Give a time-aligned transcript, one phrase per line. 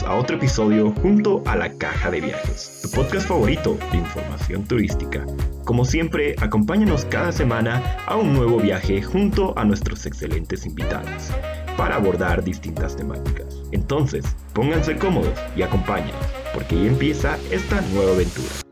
[0.00, 5.26] A otro episodio junto a La Caja de Viajes, tu podcast favorito de información turística.
[5.66, 11.30] Como siempre, acompáñanos cada semana a un nuevo viaje junto a nuestros excelentes invitados
[11.76, 13.62] para abordar distintas temáticas.
[13.70, 14.24] Entonces,
[14.54, 18.71] pónganse cómodos y acompáñenos, porque ya empieza esta nueva aventura.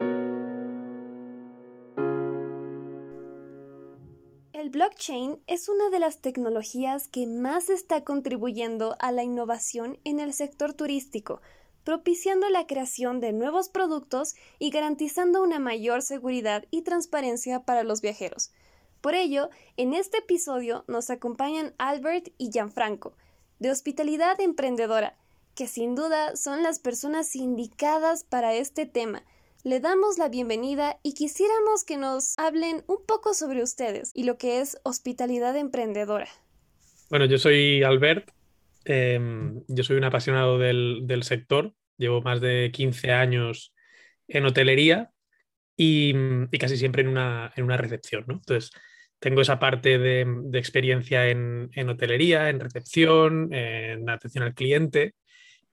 [4.70, 10.20] El blockchain es una de las tecnologías que más está contribuyendo a la innovación en
[10.20, 11.40] el sector turístico,
[11.82, 18.00] propiciando la creación de nuevos productos y garantizando una mayor seguridad y transparencia para los
[18.00, 18.52] viajeros.
[19.00, 23.14] Por ello, en este episodio nos acompañan Albert y Gianfranco,
[23.58, 25.16] de Hospitalidad Emprendedora,
[25.56, 29.24] que sin duda son las personas indicadas para este tema,
[29.64, 34.38] le damos la bienvenida y quisiéramos que nos hablen un poco sobre ustedes y lo
[34.38, 36.28] que es hospitalidad emprendedora.
[37.10, 38.30] Bueno, yo soy Albert,
[38.84, 43.74] em, yo soy un apasionado del, sector, llevo más de 15 años
[44.28, 45.10] en hotelería
[45.76, 46.14] y,
[46.58, 48.34] casi siempre en una, en una recepción, ¿no?
[48.34, 48.70] Entonces,
[49.18, 50.22] tengo esa parte de,
[50.54, 55.14] experiencia en, en, hotelería, en recepción, en atención al cliente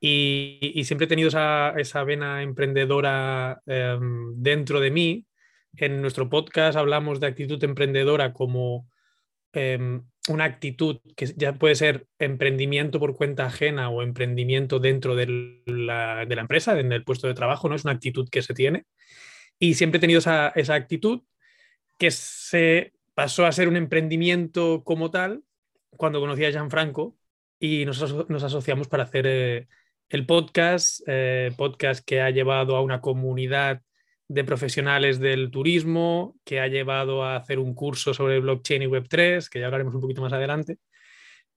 [0.00, 5.26] y, siempre he tenido esa, vena emprendedora em, dentro de mí.
[5.76, 8.88] En nuestro podcast hablamos de actitud emprendedora como
[9.52, 15.62] em, una actitud que ya puede ser emprendimiento por cuenta ajena o emprendimiento dentro de
[15.66, 17.74] la, empresa, en el puesto de trabajo, ¿no?
[17.74, 18.84] Es una actitud que se tiene.
[19.58, 21.22] Y siempre he tenido esa, actitud
[21.98, 25.42] que se pasó a ser un emprendimiento como tal
[25.90, 27.16] cuando conocí a Gianfranco
[27.58, 29.68] y nos, asociamos para hacer eh,
[30.10, 33.82] el podcast, eh, podcast que ha llevado a una comunidad
[34.28, 39.48] de profesionales del turismo, que ha llevado a hacer un curso sobre blockchain y Web3,
[39.48, 40.78] que ya hablaremos un poquito más adelante,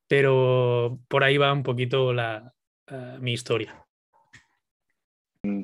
[0.07, 2.53] pero por ahí va un poquito la,
[2.87, 3.85] eh, mi historia.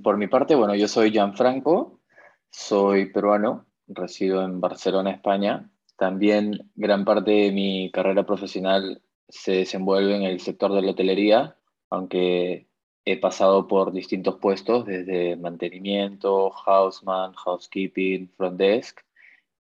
[0.03, 2.01] Por mi parte, bueno, yo soy Gianfranco,
[2.49, 5.69] soy peruano, resido en Barcelona, España.
[5.97, 11.57] También gran parte de mi carrera profesional se desenvuelve en el sector de la hotelería,
[11.89, 12.67] aunque
[13.09, 18.99] he pasado por distintos puestos, desde mantenimiento, houseman, housekeeping, front desk.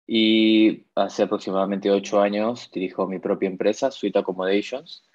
[0.08, 5.08] Y hace aproximadamente ocho años dirijo mi propia empresa, Suite Accommodations,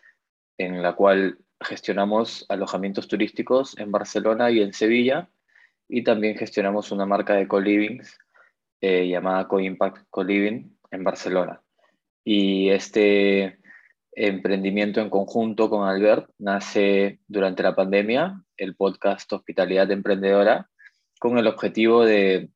[0.59, 5.29] en la cual gestionamos alojamientos turísticos en Barcelona y en Sevilla.
[5.89, 8.17] Y también gestionamos una marca de co-livings
[8.81, 11.63] eh, llamada Co-Impact Co-Living en Barcelona.
[12.25, 13.60] Y este
[14.13, 16.31] emprendimiento en conjunto con Albert.
[16.39, 20.69] Nace durante la pandemia, el podcast Hospitalidad Emprendedora,
[21.19, 22.51] con el objetivo de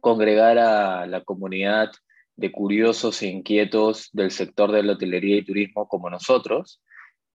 [0.00, 1.90] congregar a la comunidad
[2.36, 6.82] de curiosos e inquietos del sector de la hotelería y turismo como nosotros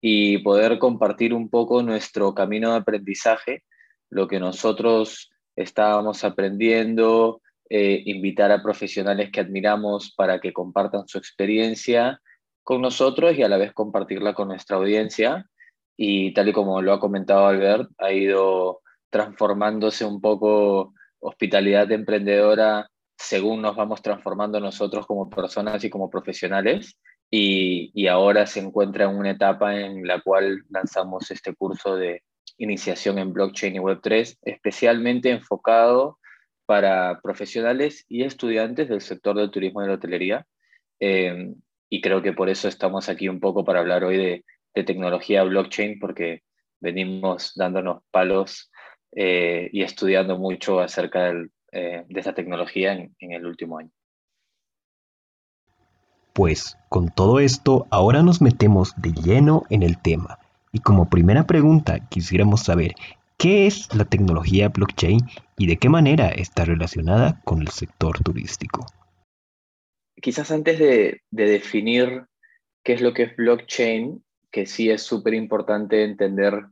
[0.01, 3.63] y poder compartir un poco nuestro camino de aprendizaje,
[4.09, 11.17] lo que nosotros estábamos aprendiendo, eh, invitar a profesionales que admiramos para que compartan su
[11.17, 12.21] experiencia
[12.67, 15.49] con nosotros y a la vez compartirla con nuestra audiencia.
[15.95, 22.89] Y tal y como lo ha comentado Albert, ha ido transformándose un poco hospitalidad emprendedora
[23.17, 26.99] según nos vamos transformando nosotros como personas y como profesionales.
[27.31, 32.23] Y, y, ahora se encuentra en una etapa en la cual lanzamos este curso de
[32.57, 36.19] iniciación en blockchain y Web3, especialmente enfocado
[36.65, 40.45] para profesionales y estudiantes del sector del turismo y de la hotelería.
[40.99, 41.53] Eh,
[41.89, 44.43] y creo que por eso estamos aquí un poco para hablar hoy de,
[44.85, 46.43] tecnología blockchain, porque
[46.79, 48.69] venimos dándonos palos
[49.15, 51.31] eh, y estudiando mucho acerca
[51.71, 53.89] eh, de esta tecnología en, en el último año.
[56.33, 60.37] Pues con todo esto, ahora nos metemos de lleno en el tema.
[60.71, 62.93] Y como primera pregunta, quisiéramos saber
[63.37, 65.21] qué es la tecnología blockchain
[65.57, 68.85] y de qué manera está relacionada con el sector turístico
[70.21, 72.23] quizás antes de, definir
[72.83, 76.65] qué es lo que es blockchain, que sí es súper importante entender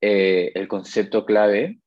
[0.00, 1.78] eh, el concepto clave,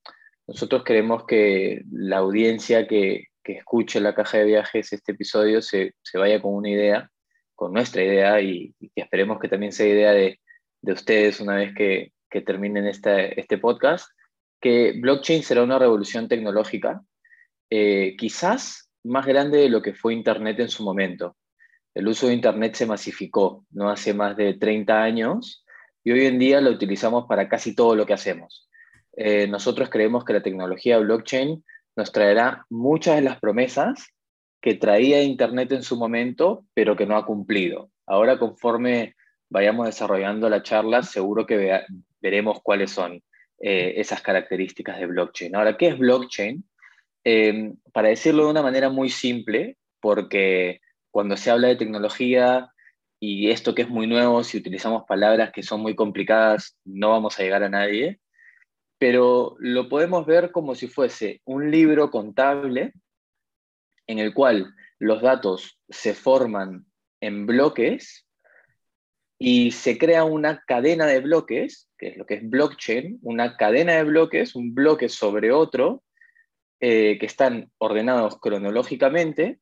[0.47, 6.41] nosotros queremos que la audiencia que, escuche la caja de viajes este episodio se, vaya
[6.41, 7.11] con una idea,
[7.53, 10.39] con nuestra idea y, que esperemos que también sea idea de,
[10.83, 12.13] ustedes una vez que,
[12.45, 14.07] terminen este podcast,
[14.61, 17.01] que blockchain será una revolución tecnológica,
[17.69, 21.35] eh, quizás más grande de lo que fue Internet en su momento.
[21.93, 25.65] El uso de Internet se masificó, no hace más de 30 años,
[26.03, 28.69] y hoy en día lo utilizamos para casi todo lo que hacemos.
[29.17, 31.63] Eh, nosotros creemos que la tecnología blockchain
[31.95, 34.07] nos traerá muchas de las promesas
[34.61, 37.89] que traía Internet en su momento, pero que no ha cumplido.
[38.05, 39.15] Ahora, conforme
[39.49, 41.83] vayamos desarrollando la charla, seguro que
[42.21, 43.21] veremos cuáles son.
[43.61, 45.55] eh, esas características de blockchain.
[45.55, 46.63] Ahora, ¿qué es blockchain?
[47.23, 50.81] Em, para decirlo de una manera muy simple, porque
[51.11, 52.71] cuando se habla de tecnología
[53.19, 57.39] y esto que es muy nuevo, si utilizamos palabras que son muy complicadas, no vamos
[57.39, 58.19] a llegar a nadie,
[58.97, 62.93] pero lo podemos ver como si fuese un libro contable
[64.07, 66.85] en el cual los datos se forman
[67.21, 68.25] en bloques
[69.39, 73.93] y se crea una cadena de bloques, que es lo que es blockchain, una cadena
[73.93, 76.03] de bloques, un bloque sobre otro,
[76.81, 79.59] eh, que están ordenados cronológicamente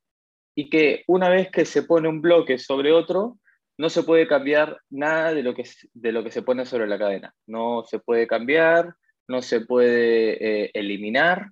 [0.56, 3.38] y que una vez que se pone un bloque sobre otro,
[3.78, 5.64] no se puede cambiar nada de lo que,
[5.94, 7.34] de lo que se pone sobre la cadena.
[7.46, 8.96] No se puede cambiar,
[9.28, 11.52] no se puede eh, eliminar.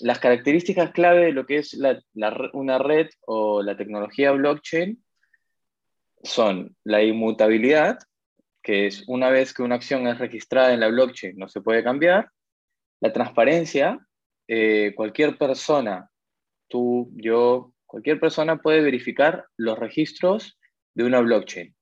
[0.00, 1.76] Las características clave de lo que es
[2.52, 5.02] una red o la tecnología blockchain
[6.22, 7.98] son la inmutabilidad,
[8.62, 11.82] que es una vez que una acción es registrada en la blockchain no se puede
[11.82, 12.30] cambiar,
[13.00, 13.98] la transparencia,
[14.48, 16.10] eh, cualquier persona,
[16.68, 20.58] tú, yo, cualquier persona puede verificar los registros
[20.94, 21.74] de una blockchain,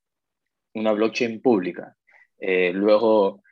[0.75, 1.97] una blockchain pública.
[2.39, 3.43] Eh, luego,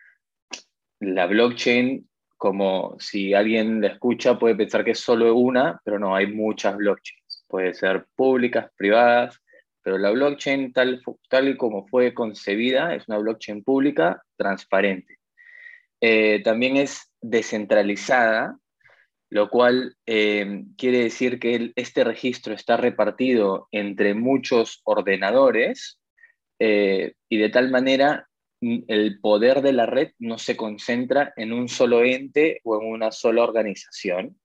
[1.00, 6.14] la blockchain, como si alguien la escucha, puede pensar que es solo una, pero no,
[6.14, 7.44] hay muchas blockchains.
[7.48, 9.40] Puede ser públicas, privadas,
[9.82, 15.18] pero la blockchain tal, tal y como fue concebida es una blockchain pública transparente.
[16.00, 18.58] Eh, también es descentralizada,
[19.30, 26.00] lo cual eh, quiere decir que este registro está repartido entre muchos ordenadores
[26.58, 28.28] eh, y de tal manera
[28.60, 32.88] mm, el poder de la red no se concentra en un solo ente o en
[32.88, 34.36] una sola organización.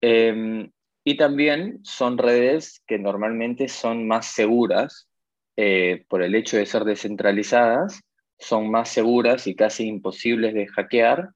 [0.00, 0.70] Em,
[1.04, 5.10] y también son redes que normalmente son más seguras
[5.56, 8.00] eh, por el hecho de ser descentralizadas,
[8.38, 11.32] son más seguras y casi imposibles de hackear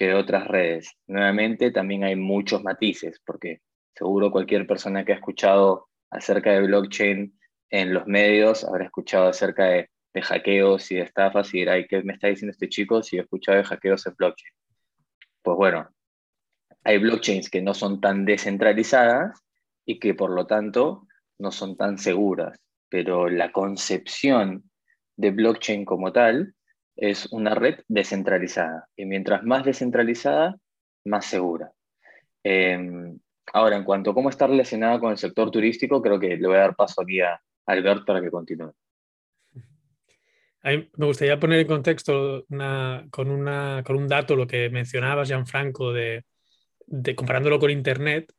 [0.00, 0.96] que otras redes.
[1.08, 3.60] Nuevamente, también hay muchos matices, porque
[3.94, 7.38] seguro cualquier persona que ha escuchado acerca de blockchain
[7.68, 12.02] en los medios habrá escuchado acerca de, de hackeos y de estafas y dirá, ¿qué
[12.02, 14.54] me está diciendo este chico si he escuchado de hackeos en blockchain?
[15.42, 15.90] Pues bueno,
[16.82, 19.38] hay blockchains que no son tan descentralizadas
[19.84, 21.06] y que por lo tanto
[21.38, 22.58] no son tan seguras,
[22.88, 24.70] pero la concepción
[25.18, 26.54] de blockchain como tal
[27.00, 30.56] es una red descentralizada y mientras más descentralizada,
[31.04, 31.72] más segura.
[32.44, 33.18] Em,
[33.54, 36.56] ahora, en cuanto a cómo está relacionada con el sector turístico, creo que le voy
[36.56, 38.72] a dar paso aquí a Albert para que continúe.
[40.62, 42.44] Me gustaría poner en contexto
[43.10, 46.26] con, una, con un dato lo que mencionabas, Gianfranco, de,
[47.16, 48.30] comparándolo con Internet,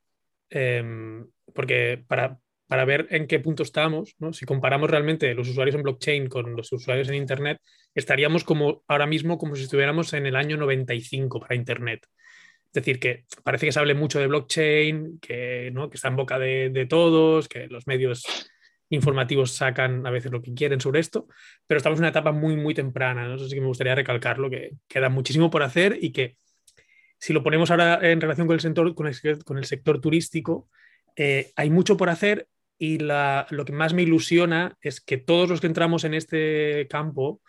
[0.52, 2.40] em, porque para,
[2.72, 4.32] para, ver en qué punto estamos, ¿no?
[4.32, 7.60] si comparamos realmente los usuarios en blockchain con los usuarios en Internet,
[7.94, 12.08] estaríamos como ahora mismo como si estuviéramos en el año 95 para Internet.
[12.68, 15.90] Es decir, que parece que se hable mucho de blockchain, que, ¿no?
[15.90, 18.24] que está en boca de, todos, que los medios
[18.90, 21.28] informativos sacan a veces lo que quieren sobre esto,
[21.68, 23.28] pero estamos en una etapa muy, muy temprana.
[23.28, 23.36] ¿no?
[23.36, 26.38] Eso sí que me gustaría recalcarlo, que queda muchísimo por hacer y que
[27.18, 30.70] si lo ponemos ahora en relación con el sector, con el, con el sector turístico,
[31.18, 32.48] eh, hay mucho por hacer
[32.84, 37.40] y lo que más me ilusiona es que todos los que entramos en este campo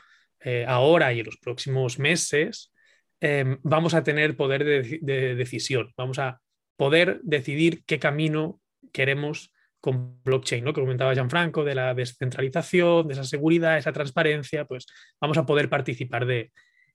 [0.41, 2.71] eh, ahora y en los próximos meses
[3.19, 6.39] em, vamos a tener poder de, de, decisión, vamos a
[6.77, 8.61] poder decidir qué camino
[8.93, 10.75] queremos con blockchain, ¿no?
[10.75, 14.85] que comentaba Gianfranco, de la descentralización, de esa seguridad, esa transparencia, pues
[15.19, 16.53] vamos a poder participar de,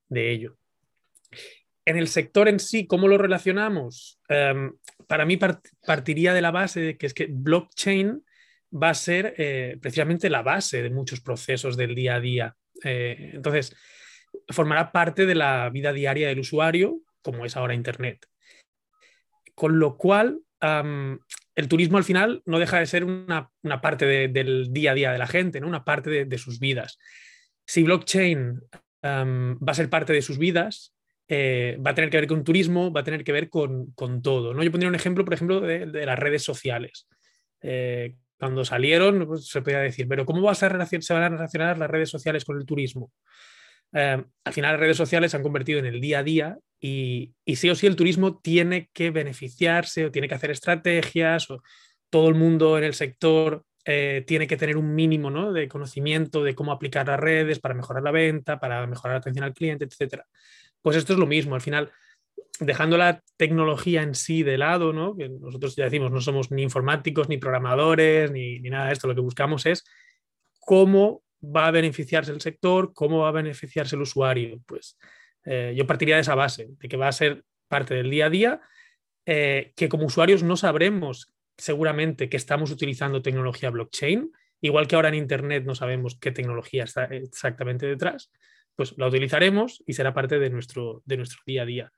[0.10, 0.60] de ello
[1.88, 4.20] en el sector en sí, ¿cómo lo relacionamos?
[4.27, 4.74] Em,
[5.08, 5.39] para mí
[5.86, 8.24] partiría de la base de que es que blockchain
[8.72, 12.56] va a ser eh, precisamente la base de muchos procesos del día a día.
[12.84, 13.76] Eh, entonces,
[14.50, 18.26] formará parte de la vida diaria del usuario, como es ahora Internet.
[19.56, 24.92] Con lo cual, el turismo al final no deja de ser una, parte del día
[24.92, 25.68] a día de la gente, ¿no?
[25.68, 27.00] una parte de, sus vidas.
[27.66, 28.62] Si blockchain
[29.04, 30.94] va a ser parte de sus vidas,
[31.28, 34.54] eh, va a tener que ver con turismo, va a tener que ver con, todo.
[34.54, 34.64] ¿no?
[34.64, 37.08] Yo pondría un ejemplo, por ejemplo, de, las redes sociales.
[38.39, 41.89] Cuando salieron, pues, se podía decir, pero ¿cómo va a se van a relacionar las
[41.89, 43.12] redes sociales con el turismo?
[43.94, 47.34] Eh, al final las redes sociales se han convertido en el día a día y,
[47.56, 51.63] sí o sí el turismo tiene que beneficiarse o tiene que hacer estrategias o
[52.10, 56.74] todo el mundo en el sector tiene que tener un mínimo de conocimiento de cómo
[56.74, 60.24] aplicar las redes para mejorar la venta, para mejorar la atención al cliente, etc.
[60.82, 61.94] Pues esto es lo mismo, al final,
[62.60, 65.15] dejando la tecnología en sí de lado, ¿no?
[65.15, 69.15] que nosotros ya decimos, no somos ni informáticos, ni programadores, ni, nada de esto, lo
[69.15, 69.86] que buscamos es
[70.60, 74.60] cómo va a beneficiarse el sector, cómo va a beneficiarse el usuario.
[74.65, 74.98] Pues
[75.50, 78.29] Eh, yo partiría de esa base, de que va a ser parte del día a
[78.29, 78.62] día,
[79.25, 84.29] eh, que como usuarios no sabremos seguramente que estamos utilizando tecnología blockchain,
[84.60, 88.29] igual que ahora en Internet no sabemos qué tecnología está exactamente detrás,
[88.75, 91.94] pues la utilizaremos y será parte de nuestro, de nuestro día a día.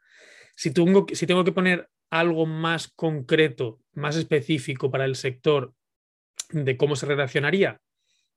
[0.59, 5.73] Si tengo, que poner algo más concreto, más específico para el sector
[6.49, 7.79] de cómo se relacionaría,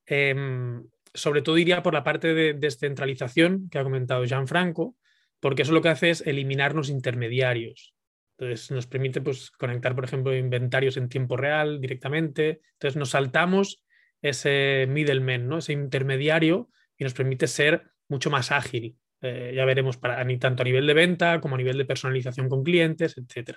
[0.06, 4.94] em, sobre todo iría por la parte de descentralización que ha comentado Gianfranco,
[5.40, 7.92] porque eso lo que hace es eliminar los intermediarios.
[8.38, 12.60] Entonces nos permite pues, conectar, por ejemplo, inventarios en tiempo real directamente.
[12.74, 13.82] Entonces nos saltamos
[14.20, 15.58] ese middleman, ¿no?
[15.58, 18.96] ese intermediario, y nos permite ser mucho más ágil.
[19.22, 22.64] Eh, ya veremos para, tanto a nivel de venta como a nivel de personalización con
[22.64, 23.56] clientes, etc.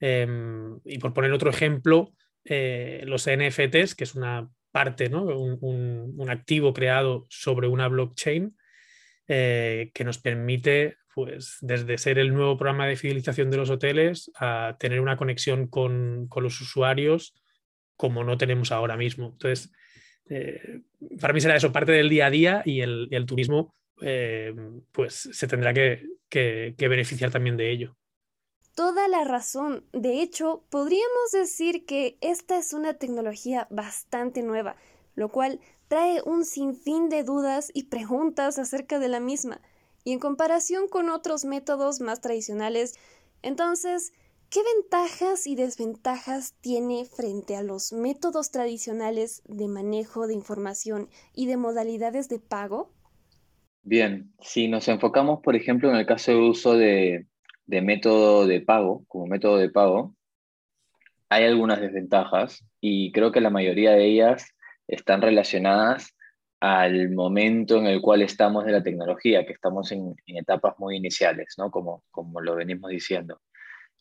[0.00, 5.24] Em, y por poner otro ejemplo, eh, los NFTs, que es una parte, ¿no?
[5.24, 8.56] un, activo creado sobre una blockchain
[9.28, 14.30] eh, que nos permite, pues, desde ser el nuevo programa de fidelización de los hoteles
[14.38, 17.34] a tener una conexión con, los usuarios
[17.96, 19.30] como no tenemos ahora mismo.
[19.32, 19.72] Entonces,
[21.20, 24.54] para mí será eso, parte del día a día y el, turismo eh,
[24.92, 27.96] pues se tendrá que, que beneficiar también de ello.
[28.74, 29.86] Toda la razón.
[29.92, 34.76] De hecho, podríamos decir que esta es una tecnología bastante nueva,
[35.14, 39.62] lo cual trae un sinfín de dudas y preguntas acerca de la misma,
[40.04, 42.94] y en comparación con otros métodos más tradicionales,
[43.42, 44.12] entonces,
[44.50, 51.46] ¿qué ventajas y desventajas tiene frente a los métodos tradicionales de manejo de información y
[51.46, 52.92] de modalidades de pago?
[53.88, 57.26] Bien, si nos enfocamos, por ejemplo, en el caso de uso de,
[57.66, 60.12] de método de pago, como método de pago,
[61.28, 64.52] hay algunas desventajas y creo que la mayoría de ellas
[64.88, 66.16] están relacionadas
[66.58, 71.54] al momento en el cual estamos de la tecnología, que estamos en, etapas muy iniciales,
[71.56, 71.70] ¿no?
[71.70, 73.40] como, como lo venimos diciendo.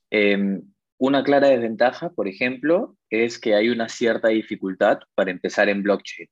[0.10, 0.64] Em,
[0.98, 6.28] una clara desventaja, por ejemplo, es que hay una cierta dificultad para empezar en blockchain.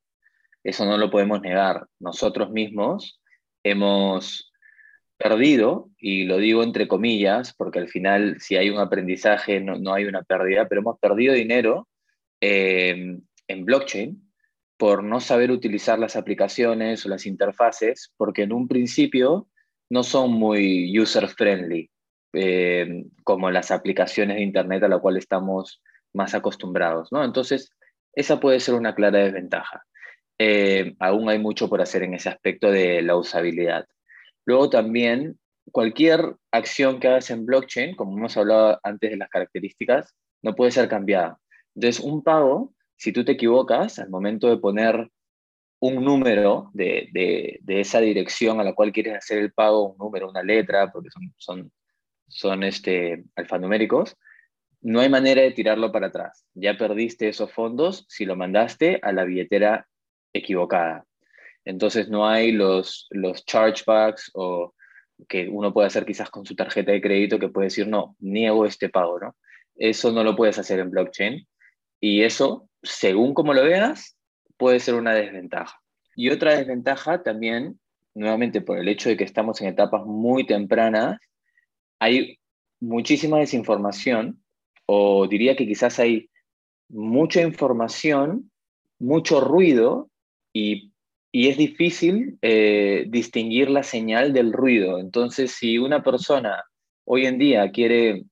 [0.63, 1.85] Eso no lo podemos negar.
[1.99, 3.19] Nosotros mismos
[3.63, 4.51] hemos
[5.17, 10.05] perdido, y lo digo entre comillas, porque al final si hay un aprendizaje no, hay
[10.05, 11.87] una pérdida, pero hemos perdido dinero
[12.41, 14.21] em, en blockchain
[14.77, 19.47] por no saber utilizar las aplicaciones o las interfaces, porque en un principio
[19.89, 21.89] no son muy user-friendly,
[22.33, 25.81] eh, como las aplicaciones de Internet a la cual estamos
[26.13, 27.11] más acostumbrados.
[27.11, 27.23] ¿no?
[27.23, 27.71] Entonces,
[28.13, 29.85] esa puede ser una clara desventaja.
[30.39, 33.85] Eh, aún hay mucho por hacer en ese aspecto de la usabilidad.
[34.45, 35.39] Luego también,
[35.71, 40.71] cualquier acción que hagas en blockchain, como hemos hablado antes de las características, no puede
[40.71, 41.39] ser cambiada.
[41.75, 42.73] Entonces, un pago
[43.03, 45.09] si tú te equivocas al momento de poner
[45.79, 50.29] un número de, de, esa dirección a la cual quieres hacer el pago, un número,
[50.29, 51.71] una letra, porque son, son,
[52.29, 54.15] son este, alfanuméricos,
[54.79, 56.45] no hay manera de tirarlo para atrás.
[56.53, 59.87] Ya perdiste esos fondos si lo mandaste a la billetera
[60.33, 61.05] equivocada.
[61.65, 64.73] Entonces no hay los, los chargebacks o
[65.29, 68.65] que uno puede hacer quizás con su tarjeta de crédito que puede decir, no, niego
[68.65, 69.35] este pago, ¿no?
[69.75, 71.47] Eso no lo puedes hacer en blockchain.
[72.01, 74.17] Y eso según como lo veas,
[74.57, 75.79] puede ser una desventaja.
[76.15, 77.79] Y otra desventaja también,
[78.13, 81.19] nuevamente por el hecho de que estamos en etapas muy tempranas,
[81.99, 82.37] hay
[82.79, 84.43] muchísima desinformación,
[84.85, 86.29] o diría que quizás hay
[86.89, 88.51] mucha información,
[88.99, 90.09] mucho ruido,
[90.53, 90.91] y,
[91.33, 94.99] es difícil eh, distinguir la señal del ruido.
[94.99, 96.63] Entonces, si una persona
[97.05, 98.25] hoy en día quiere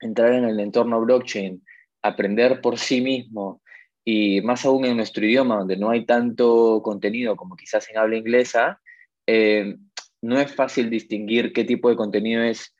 [0.00, 1.64] entrar en el entorno blockchain,
[2.02, 3.62] aprender por sí mismo
[4.04, 8.16] y más aún en nuestro idioma, donde no hay tanto contenido como quizás en habla
[8.16, 8.78] inglesa,
[9.26, 9.76] eh,
[10.20, 12.74] no es fácil distinguir qué tipo de contenido es,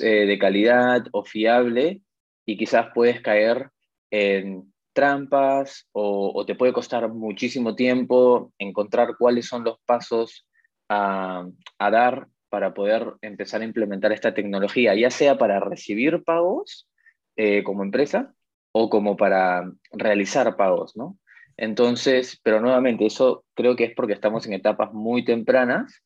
[0.00, 2.02] eh, de calidad o fiable
[2.46, 3.70] y quizás puedes caer
[4.10, 10.46] en trampas o, te puede costar muchísimo tiempo encontrar cuáles son los pasos
[10.88, 11.46] a,
[11.78, 16.88] dar para poder empezar a implementar esta tecnología, ya sea para recibir pagos
[17.36, 18.32] eh, como empresa
[18.72, 21.18] o como para realizar pagos, ¿no?
[21.56, 26.02] Entonces, pero nuevamente, eso creo que es porque estamos en etapas muy tempranas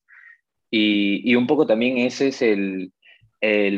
[0.70, 2.92] y, un poco también ese es el,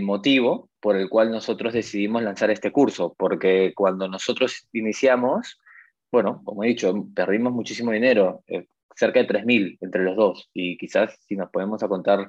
[0.02, 5.60] motivo por el cual nosotros decidimos lanzar este curso, porque cuando nosotros iniciamos,
[6.10, 10.76] bueno, como he dicho, perdimos muchísimo dinero, eh, cerca de 3.000 entre los dos, y
[10.78, 12.28] quizás si nos podemos a contar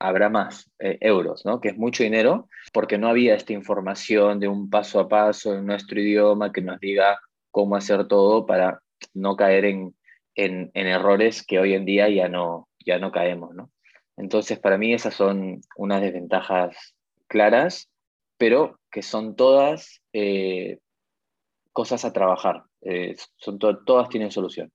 [0.00, 1.60] habrá más eh, euros, ¿no?
[1.60, 5.66] que es mucho dinero, porque no había esta información de un paso a paso en
[5.66, 7.20] nuestro idioma que nos diga
[7.50, 8.80] cómo hacer todo para
[9.12, 9.94] no caer en,
[10.34, 13.54] en, errores que hoy en día ya no, ya no caemos.
[13.54, 13.70] ¿no?
[14.16, 16.94] Entonces, para mí esas son unas desventajas
[17.26, 17.90] claras,
[18.36, 20.78] pero que son todas eh,
[21.72, 22.64] cosas a trabajar.
[22.82, 24.72] Eh, son todas tienen solución.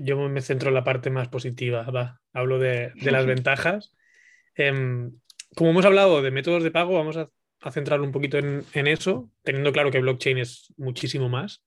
[0.00, 1.86] Yo, me centro en la parte más positiva,
[2.32, 3.92] hablo de, las ventajas.
[4.54, 5.12] Em,
[5.54, 7.28] como hemos hablado de métodos de pago, vamos a,
[7.70, 11.62] centrar un poquito en, eso, teniendo claro que blockchain es muchísimo más.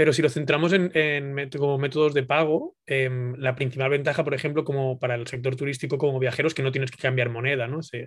[0.00, 4.64] Pero si lo centramos en, como métodos de pago, em, la principal ventaja, por ejemplo,
[4.64, 7.82] como para el sector turístico como viajeros, que no tienes que cambiar moneda, ¿no?
[7.82, 8.06] Si,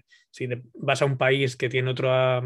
[0.74, 2.42] vas a un país que tiene otra,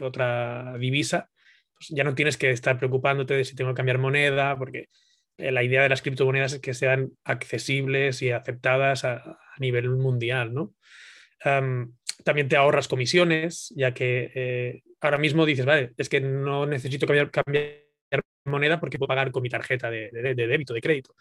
[0.00, 1.28] otra divisa,
[1.74, 4.88] pues ya no tienes que estar preocupándote de si tengo que cambiar moneda, porque
[5.36, 10.54] eh, la idea de las criptomonedas es que sean accesibles y aceptadas a, nivel mundial,
[10.54, 10.72] ¿no?
[12.24, 17.06] también te ahorras comisiones, ya que eh, ahora mismo dices, vale, es que no necesito
[17.06, 17.85] cambiar
[18.46, 21.14] moneda porque puedo pagar con mi tarjeta de, débito, de crédito.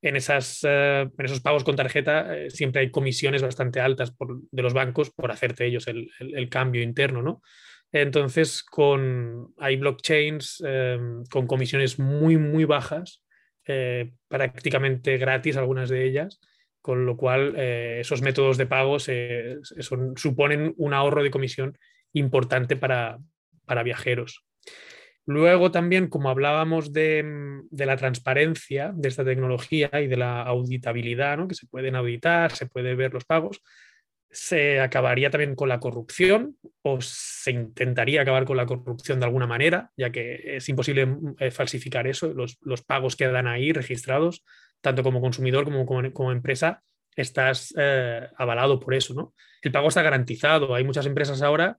[0.00, 4.14] En, esas, eh, en, esos pagos con tarjeta siempre hay comisiones bastante altas
[4.50, 7.42] de los bancos por hacerte ellos el, cambio interno, ¿no?
[7.90, 10.62] Entonces, con, hay blockchains
[11.30, 13.22] con comisiones muy, muy bajas
[13.70, 16.40] eh, prácticamente gratis algunas de ellas,
[16.80, 21.76] con lo cual eh, esos métodos de pago suponen un ahorro de comisión
[22.14, 23.18] importante para,
[23.84, 24.46] viajeros.
[25.28, 27.22] Luego también, como hablábamos de,
[27.70, 32.94] la transparencia de esta tecnología y de la auditabilidad, que se pueden auditar, se puede
[32.94, 33.62] ver los pagos,
[34.30, 39.46] se acabaría también con la corrupción o se intentaría acabar con la corrupción de alguna
[39.46, 42.32] manera, ya que es imposible mm, eh, falsificar eso.
[42.32, 44.42] Los, pagos quedan ahí registrados,
[44.80, 46.82] tanto como consumidor como como, empresa,
[47.14, 49.12] estás eh, avalado por eso.
[49.12, 49.34] ¿no?
[49.60, 50.74] El pago está garantizado.
[50.74, 51.78] Hay muchas empresas ahora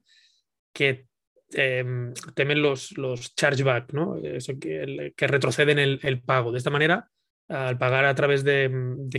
[0.72, 1.09] que
[1.54, 4.20] em, temen los, los chargeback, ¿no?
[4.60, 6.52] que, retroceden el, el pago.
[6.52, 7.10] De esta manera
[7.50, 8.70] al pagar a través de,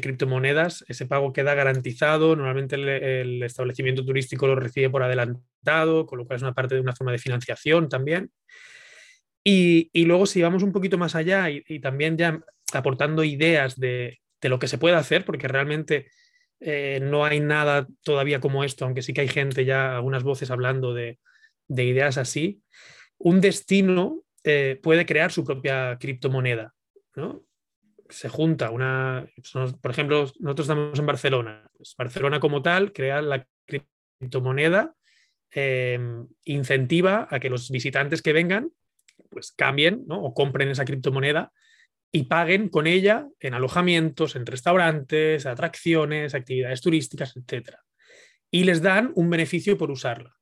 [0.00, 2.36] criptomonedas, ese pago queda garantizado.
[2.36, 6.80] Normalmente el, establecimiento turístico lo recibe por adelantado, con lo cual es una parte de
[6.80, 8.30] una forma de financiación también.
[9.42, 12.40] Y, luego si vamos un poquito más allá y, también ya
[12.72, 16.06] aportando ideas de, lo que se puede hacer, porque realmente
[16.60, 20.52] eh, no hay nada todavía como esto, aunque sí que hay gente ya, algunas voces
[20.52, 21.18] hablando de,
[21.76, 22.62] ideas así,
[23.18, 26.74] un destino eh, puede crear su propia criptomoneda.
[27.16, 27.44] ¿no?
[28.10, 29.26] se junta una,
[29.80, 31.70] por ejemplo, nosotros estamos en Barcelona.
[31.76, 34.94] Pues Barcelona como tal crea la criptomoneda,
[35.50, 38.70] em, incentiva a que los visitantes que vengan
[39.30, 41.52] pues cambien o compren esa criptomoneda
[42.12, 47.76] y paguen con ella en alojamientos, en restaurantes, atracciones, actividades turísticas, etc.
[48.50, 50.34] Y les dan un beneficio por usarla.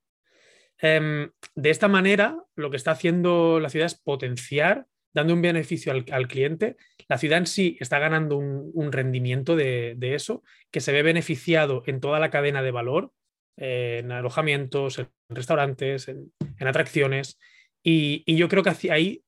[0.80, 5.92] Em, de esta manera, lo que está haciendo la ciudad es potenciar dando un beneficio
[5.92, 6.76] al, cliente,
[7.08, 12.00] la ciudad en sí está ganando un, rendimiento de, eso que se ve beneficiado en
[12.00, 13.12] toda la cadena de valor,
[13.56, 17.38] en alojamientos, en restaurantes, en, atracciones.
[17.82, 19.24] Y, yo creo que hacia ahí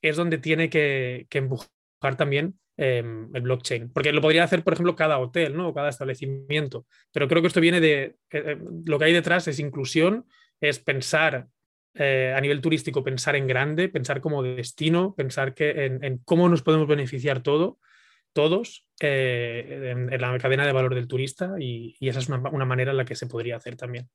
[0.00, 3.90] es donde tiene que, empujar también em, el blockchain.
[3.92, 5.74] Porque lo podría hacer, por ejemplo, cada hotel ¿no?
[5.74, 6.86] cada establecimiento.
[7.12, 8.02] Pero creo que esto viene de...
[8.02, 10.26] Eh, eh, lo que hay detrás es inclusión,
[10.62, 11.48] es pensar
[11.94, 16.62] eh, a nivel turístico pensar en grande, pensar como destino, pensar que en, cómo nos
[16.62, 17.78] podemos beneficiar todo,
[18.32, 22.92] todos eh, en, la cadena de valor del turista y, esa es una, una, manera
[22.92, 24.08] en la que se podría hacer también.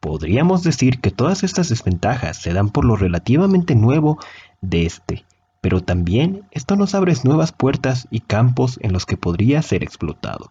[0.00, 4.18] Podríamos decir que todas estas desventajas se dan por lo relativamente nuevo
[4.60, 5.24] de este,
[5.62, 10.50] pero también esto nos abre nuevas puertas y campos en los que podría ser explotado.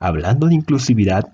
[0.00, 1.32] Hablando de inclusividad,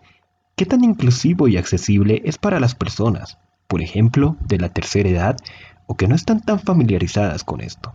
[0.59, 3.39] ¿Qué tan inclusivo y accesible es para las personas,
[3.69, 5.37] por ejemplo, de la tercera edad
[5.87, 7.93] o que no están tan familiarizadas con esto?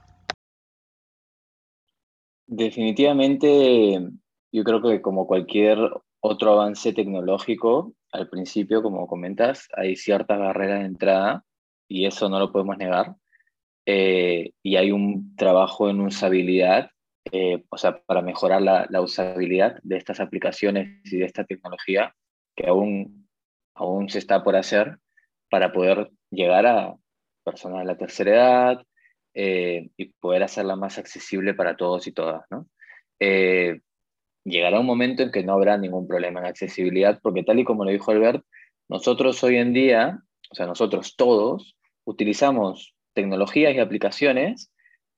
[2.45, 3.99] Definitivamente,
[4.51, 5.79] yo creo que como cualquier
[6.19, 11.43] otro avance tecnológico, al principio, como comentas, hay ciertas barreras de entrada
[11.87, 13.15] y eso no lo podemos negar.
[13.87, 16.91] Eh, y hay un trabajo en usabilidad,
[17.31, 22.13] eh, o sea, para mejorar la, usabilidad de estas aplicaciones y de esta tecnología
[22.55, 23.27] que aún,
[23.75, 24.97] aún se está por hacer
[25.49, 26.95] para poder llegar a
[27.43, 28.85] personas de la tercera edad
[29.33, 32.43] eh, y poder hacerla más accesible para todos y todas.
[32.49, 32.67] ¿no?
[33.19, 33.81] Eh,
[34.43, 37.85] llegará un momento en que no habrá ningún problema en accesibilidad, porque tal y como
[37.85, 38.43] lo dijo Albert,
[38.89, 40.19] nosotros hoy en día,
[40.51, 44.71] o sea, nosotros todos, utilizamos tecnologías y aplicaciones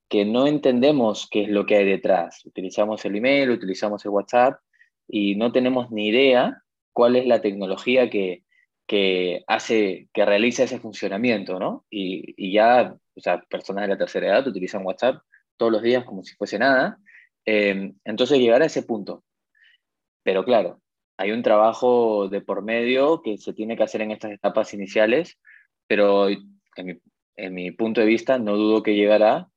[0.10, 2.46] que no entendemos qué es lo que hay detrás.
[2.46, 4.60] Utilizamos el email, utilizamos el WhatsApp
[5.08, 6.63] y no tenemos ni idea
[6.94, 8.44] cuál es la tecnología que,
[9.48, 11.86] hace, que realiza ese funcionamiento, ¿no?
[11.90, 15.24] Y, ya, o sea, personas de la tercera edad utilizan WhatsApp
[15.58, 17.00] todos los días como si fuese nada,
[17.46, 19.24] Em, entonces llegar a ese punto.
[20.24, 20.82] Pero claro,
[21.18, 25.38] hay un trabajo de por medio que se tiene que hacer en estas etapas iniciales,
[25.88, 29.50] pero en mi, punto de vista no dudo que llegará,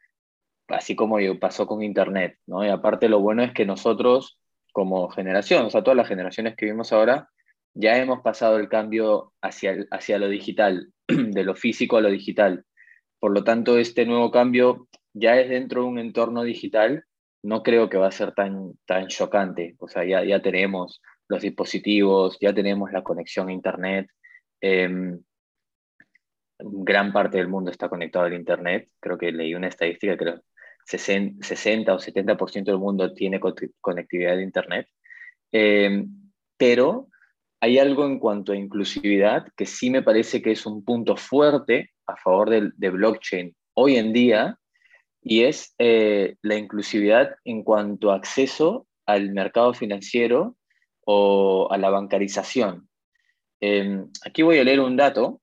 [0.69, 2.65] así como pasó con Internet, ¿no?
[2.65, 4.39] Y aparte lo bueno es que nosotros
[4.77, 7.31] como generación, o sea, todas las generaciones que vivimos ahora,
[7.73, 12.67] ya hemos pasado el cambio hacia, hacia lo digital, de lo físico a lo digital.
[13.19, 17.07] Por lo tanto, este nuevo cambio ya es dentro de un entorno digital,
[17.43, 19.77] no creo que va a ser tan, tan chocante.
[19.79, 24.11] O sea, ya, ya tenemos los dispositivos, ya tenemos la conexión a Internet.
[24.61, 25.19] Em,
[26.59, 28.91] gran parte del mundo está conectado al Internet.
[29.01, 30.35] Creo que leí una estadística que
[30.87, 33.41] 60 o 70% del mundo tiene
[33.81, 34.89] conectividad de Internet.
[35.53, 36.09] Em,
[36.57, 37.09] pero
[37.61, 41.91] hay algo en cuanto a inclusividad que sí me parece que es un punto fuerte
[42.07, 44.59] a favor de, blockchain hoy en día,
[45.21, 50.57] y es eh, la inclusividad en cuanto a acceso al mercado financiero
[51.05, 52.89] o a la bancarización.
[53.61, 55.41] Em, aquí voy a leer un dato,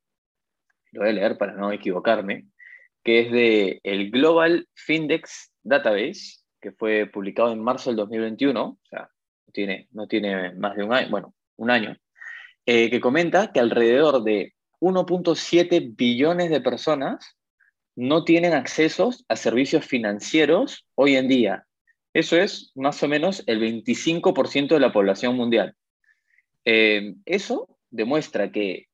[0.92, 2.48] lo voy a leer para no equivocarme,
[3.04, 8.80] que es de el Global Findex Database, que fue publicado en marzo del 2021, o
[8.89, 9.10] sea,
[9.52, 11.96] tiene, no tiene más de un año, bueno, un año,
[12.66, 17.38] eh, que comenta que alrededor de 1.7 billones de personas
[17.96, 21.66] no tienen accesos a servicios financieros hoy en día.
[22.13, 25.76] Eso es más o menos el 25% de la población mundial.
[26.66, 28.88] Eh, eso demuestra que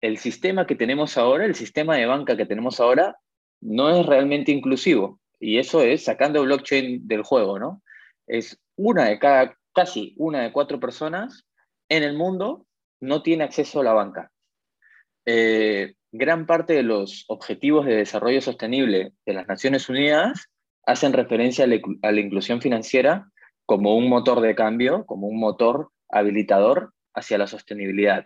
[0.00, 3.16] el sistema que tenemos ahora, el sistema de banca que tenemos ahora,
[3.62, 5.20] no es realmente inclusivo.
[5.40, 7.82] Y eso es sacando blockchain del juego, ¿no?
[8.26, 11.46] Es una de cada, casi una de cuatro personas
[11.88, 12.66] en el mundo
[13.00, 14.30] no tiene acceso a la banca.
[15.24, 20.48] Eh, gran parte de los objetivos de desarrollo sostenible de las Naciones Unidas
[20.84, 23.28] hacen referencia a la, inclusión financiera
[23.66, 28.24] como un motor de cambio, como un motor habilitador hacia la sostenibilidad.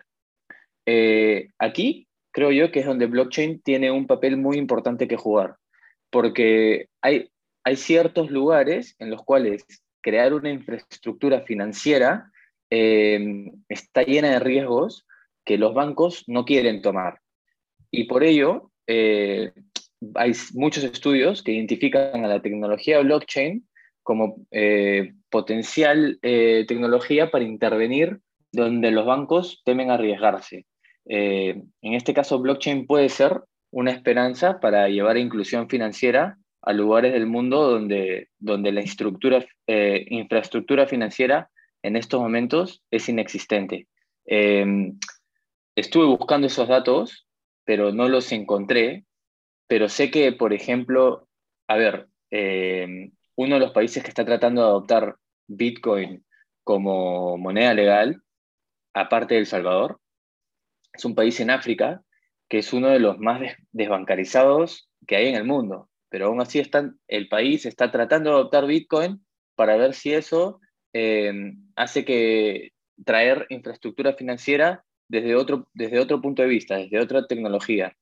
[0.85, 2.06] Eh, aquí
[2.37, 5.55] creo yo que es donde blockchain tiene un papel muy importante que jugar,
[6.11, 7.31] porque hay,
[7.63, 9.65] hay ciertos lugares en los cuales
[10.01, 12.31] crear una infraestructura financiera
[12.69, 15.07] eh, está llena de riesgos
[15.45, 17.21] que los bancos no quieren tomar.
[17.89, 19.51] Y por ello, eh,
[20.13, 23.67] hay muchos estudios que identifican a la tecnología blockchain
[24.03, 28.19] como eh, potencial eh, tecnología para intervenir
[28.51, 30.67] donde los bancos temen arriesgarse.
[31.09, 33.41] En este caso, blockchain puede ser
[33.71, 41.49] una esperanza para llevar inclusión financiera a lugares del mundo donde, donde la infraestructura financiera
[41.83, 43.87] en estos momentos es inexistente.
[45.75, 47.27] estuve buscando esos datos
[47.67, 49.03] pero no los encontré.
[49.67, 51.27] Pero sé que, por ejemplo,
[51.67, 55.17] a ver, eh, uno de los países que está tratando de adoptar
[55.47, 56.25] Bitcoin
[56.63, 58.23] como moneda legal,
[58.93, 59.99] aparte de El Salvador,
[60.93, 62.01] es un país en África
[62.49, 65.89] que es uno de los más desbancarizados que hay en el mundo.
[66.09, 70.61] Pero aún así están, el país está tratando de adoptar Bitcoin para ver si eso
[70.93, 72.71] eh, hace que
[73.03, 77.95] traer infraestructura financiera desde otro, desde otro punto de vista, desde otra tecnología.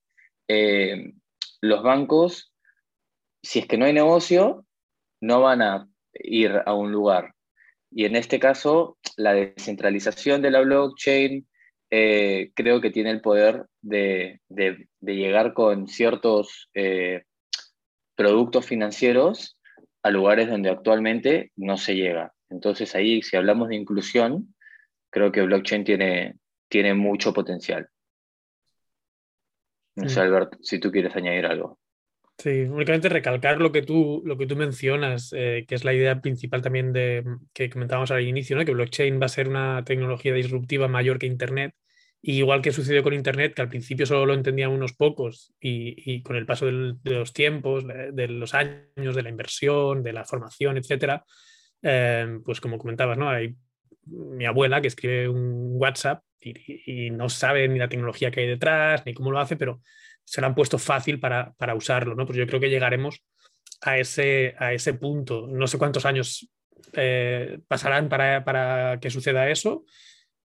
[0.48, 1.14] Eh,
[1.62, 2.54] los bancos,
[3.42, 4.66] si es que no hay negocio,
[5.22, 7.34] no van a ir a un lugar.
[7.92, 11.48] Y en este caso, la descentralización de la blockchain
[11.90, 14.42] eh, creo que tiene el poder de,
[15.02, 17.24] llegar con ciertos eh,
[18.16, 19.58] productos financieros
[20.04, 22.34] a lugares donde actualmente no se llega.
[22.50, 24.56] Entonces ahí, si hablamos de inclusión,
[25.10, 26.36] creo que blockchain tiene,
[26.70, 27.90] tiene mucho potencial.
[29.96, 30.20] No sé.
[30.20, 31.80] Albert, si tú quieres añadir algo.
[32.38, 36.20] Sí, únicamente recalcar lo que tú, lo que tú mencionas, eh, que es la idea
[36.20, 38.66] principal también de, que comentábamos al inicio, ¿no?
[38.66, 41.74] que blockchain va a ser una tecnología disruptiva mayor que Internet.
[42.22, 46.24] Y igual que sucedió con Internet, que al principio solo lo entendían unos pocos y,
[46.24, 50.78] con el paso de los tiempos, de, los años, de la inversión, de la formación,
[50.78, 51.24] etcétera,
[51.84, 53.30] eh, pues como comentabas, ¿no?
[53.30, 53.56] hay
[54.06, 59.04] mi abuela que escribe un WhatsApp y, no sabe ni la tecnología que hay detrás,
[59.06, 59.82] ni cómo lo hace, pero
[60.26, 62.26] se lo han puesto fácil para, para usarlo, ¿no?
[62.26, 63.24] Pues yo creo que llegaremos
[63.82, 65.48] a ese, a ese punto.
[65.48, 66.50] No sé cuántos años
[66.94, 69.86] eh, pasarán para, para, que suceda eso.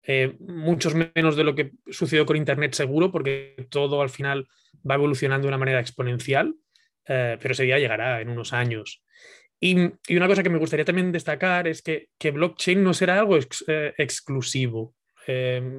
[0.03, 4.47] Eh, muchos menos de lo que sucedió con Internet seguro, porque todo al final
[4.89, 6.55] va evolucionando de una manera exponencial,
[7.07, 9.03] eh, pero ese día llegará en unos años.
[9.59, 13.19] Y, y, una cosa que me gustaría también destacar es que, que blockchain no será
[13.19, 14.95] algo exclusivo.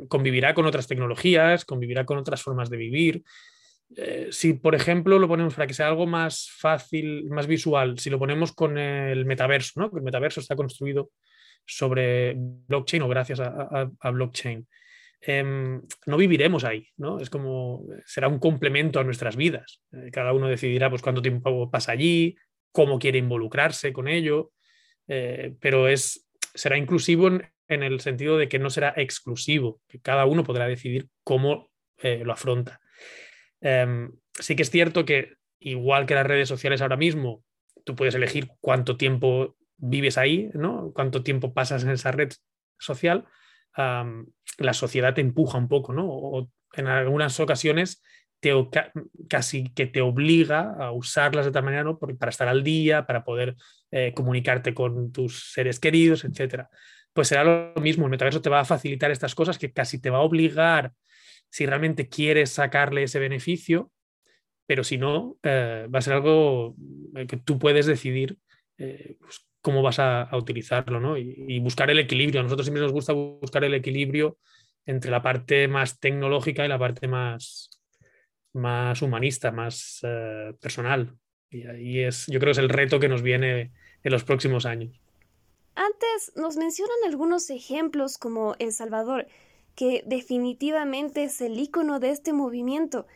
[0.07, 3.25] Convivirá con otras tecnologías, convivirá con otras formas de vivir.
[3.97, 8.09] Eh, si, por ejemplo, lo ponemos para que sea algo más fácil, más visual, si
[8.09, 9.91] lo ponemos con el metaverso, ¿no?
[9.91, 11.11] que el metaverso está construido
[11.67, 14.67] sobre blockchain o gracias a, blockchain.
[15.21, 17.21] Em, no viviremos ahí, ¿no?
[17.21, 19.83] Es como, será un complemento a nuestras vidas.
[19.93, 22.37] Eh, cada uno decidirá pues, cuánto tiempo pasa allí,
[22.73, 24.53] cómo quiere involucrarse con ello,
[25.09, 30.43] eh, pero es, será inclusivo en, el sentido de que no será exclusivo, cada uno
[30.43, 31.71] podrá decidir cómo
[32.03, 32.81] lo afronta.
[33.61, 37.45] Em, sí que es cierto que, igual que las redes sociales ahora mismo,
[37.85, 40.93] tú puedes elegir cuánto tiempo vives ahí, ¿no?
[40.95, 42.31] Cuánto tiempo pasas en esa red
[42.79, 43.27] social.
[44.59, 46.07] la sociedad te empuja un poco, ¿no?
[46.09, 48.03] O en algunas ocasiones
[48.41, 48.53] te,
[49.29, 51.99] casi que te obliga a usarlas de tal manera, ¿no?
[51.99, 53.57] para estar al día, para poder
[53.91, 56.65] eh, comunicarte con tus seres queridos, etc.
[57.13, 60.11] Pues será lo mismo, el metaverso te va a facilitar estas cosas que casi te
[60.11, 60.93] va a obligar
[61.51, 63.91] si realmente quieres sacarle ese beneficio,
[64.67, 66.77] pero si no, eh, va a ser algo
[67.17, 68.39] eh, que tú puedes decidir
[68.79, 71.17] eh, pues, cómo vas a, utilizarlo ¿no?
[71.19, 72.41] y, buscar el equilibrio.
[72.41, 74.39] A nosotros siempre nos gusta buscar el equilibrio
[74.87, 77.83] entre la parte más tecnológica y la parte más,
[78.55, 80.01] más humanista, más
[80.61, 81.15] personal.
[81.51, 84.67] Y ahí es, yo creo que es el reto que nos viene en los próximos
[84.67, 84.99] años.
[85.75, 89.27] Antes nos mencionan algunos ejemplos como El Salvador,
[89.81, 93.07] que definitivamente es el icono de este movimiento.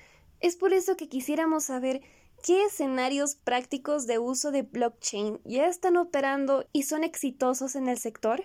[0.41, 2.01] Es por eso que quisiéramos saber
[2.43, 7.99] qué escenarios prácticos de uso de blockchain ya están operando y son exitosos en el
[7.99, 8.45] sector.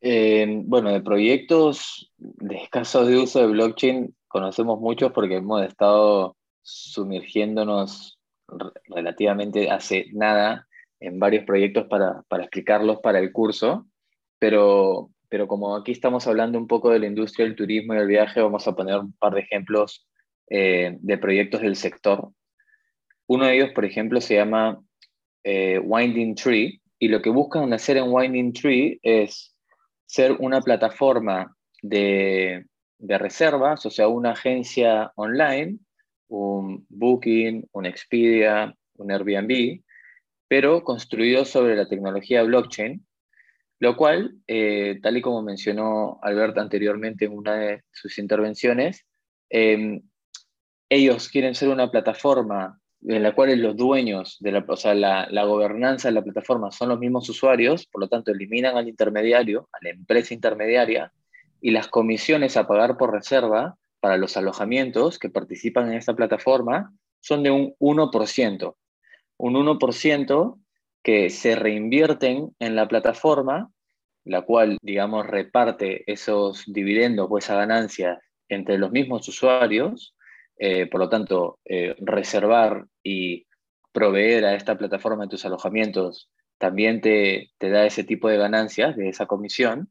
[0.00, 8.18] bueno, de proyectos de escaso de uso de blockchain conocemos muchos porque hemos estado sumergiéndonos
[8.86, 10.66] relativamente hace nada
[10.98, 13.86] en varios proyectos para, para explicarlos para el curso,
[14.38, 18.06] pero pero como aquí estamos hablando un poco de la industria del turismo y el
[18.06, 20.06] viaje, vamos a poner un par de ejemplos
[20.48, 22.30] eh, de proyectos del sector.
[23.26, 24.80] Uno de ellos, por ejemplo, se llama
[25.44, 29.54] eh, Winding Tree, y lo que buscan hacer en Winding Tree es
[30.06, 32.66] ser una plataforma de,
[32.98, 35.78] de reservas, o sea, una agencia online,
[36.28, 39.82] un Booking, un Expedia, un Airbnb,
[40.48, 43.06] pero construido sobre la tecnología blockchain
[43.80, 49.06] lo cual, eh, tal y como mencionó Albert anteriormente en una de sus intervenciones,
[49.50, 50.02] em,
[50.88, 55.28] ellos quieren ser una plataforma en la cual los dueños, de la, o sea, la,
[55.30, 59.68] la, gobernanza de la plataforma son los mismos usuarios, por lo tanto eliminan al intermediario,
[59.72, 61.12] a la empresa intermediaria,
[61.60, 66.92] y las comisiones a pagar por reserva para los alojamientos que participan en esta plataforma
[67.20, 68.76] son de un 1%.
[69.38, 70.58] Un 1%
[71.02, 73.70] que se reinvierten en la plataforma,
[74.24, 80.14] la cual, digamos, reparte esos dividendos o esa ganancia entre los mismos usuarios.
[80.58, 83.46] Eh, por lo tanto, eh, reservar y
[83.92, 88.96] proveer a esta plataforma de tus alojamientos también te, te da ese tipo de ganancias,
[88.96, 89.90] de esa comisión.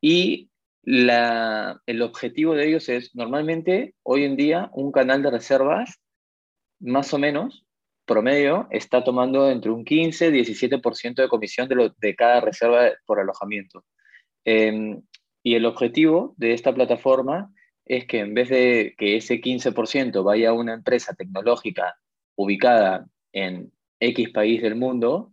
[0.00, 0.50] Y
[0.82, 6.00] la, el objetivo de ellos es, normalmente, hoy en día, un canal de reservas,
[6.78, 7.65] más o menos,
[8.06, 12.92] promedio está tomando entre un 15 y 17% de comisión de, lo, de, cada reserva
[13.04, 13.84] por alojamiento.
[14.44, 15.02] Em,
[15.42, 17.52] y el objetivo de esta plataforma
[17.84, 21.96] es que en vez de que ese 15% vaya a una empresa tecnológica
[22.36, 25.32] ubicada en X país del mundo,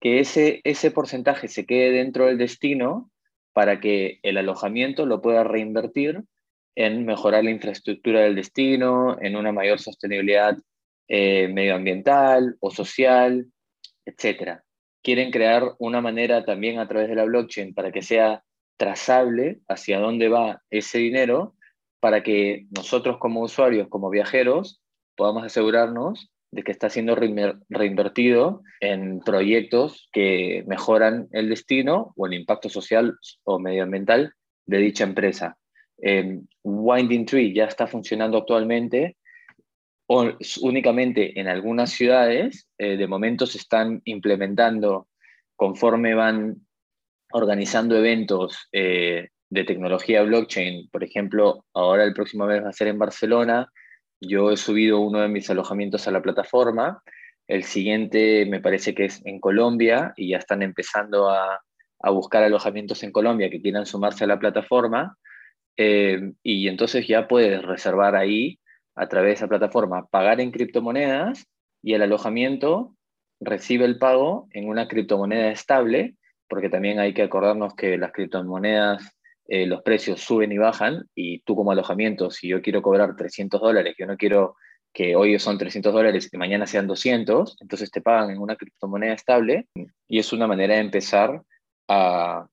[0.00, 3.10] que ese, ese porcentaje se quede dentro del destino
[3.52, 6.22] para que el alojamiento lo pueda reinvertir
[6.74, 10.58] en mejorar la infraestructura del destino, en una mayor sostenibilidad
[11.08, 13.46] eh, medioambiental o social,
[14.04, 14.60] etc.
[15.02, 18.42] Quieren crear una manera también a través de la blockchain para que sea
[18.76, 21.54] trazable hacia dónde va ese dinero,
[22.00, 24.80] para que nosotros como usuarios, como viajeros,
[25.16, 32.34] podamos asegurarnos de que está siendo reinvertido en proyectos que mejoran el destino o el
[32.34, 34.32] impacto social o medioambiental
[34.66, 35.56] de dicha empresa.
[36.62, 39.16] Winding Tree ya está funcionando actualmente
[40.08, 45.08] o únicamente en algunas ciudades, eh, de momento se están implementando
[45.56, 46.66] conforme van
[47.32, 50.88] organizando eventos eh, de tecnología blockchain.
[50.90, 53.68] Por ejemplo, ahora el próximo mes va a ser en Barcelona.
[54.20, 57.02] Yo he subido uno de mis alojamientos a la plataforma.
[57.48, 61.60] El siguiente me parece que es en Colombia y ya están empezando a,
[62.00, 65.16] a buscar alojamientos en Colombia que quieran sumarse a la plataforma.
[65.76, 68.58] Eh, y entonces ya puedes reservar ahí
[68.96, 71.46] a través de esa plataforma pagar en criptomonedas
[71.82, 72.96] y el alojamiento
[73.40, 76.16] recibe el pago en una criptomoneda estable,
[76.48, 79.16] porque también hay que acordarnos que las criptomonedas
[79.48, 83.60] eh, los precios suben y bajan y tú como alojamiento, si yo quiero cobrar 300
[83.60, 84.56] dólares, yo no quiero
[84.92, 89.12] que hoy son 300 dólares y mañana sean 200, entonces te pagan en una criptomoneda
[89.12, 89.68] estable
[90.08, 91.42] y es una manera de empezar
[91.86, 92.48] a,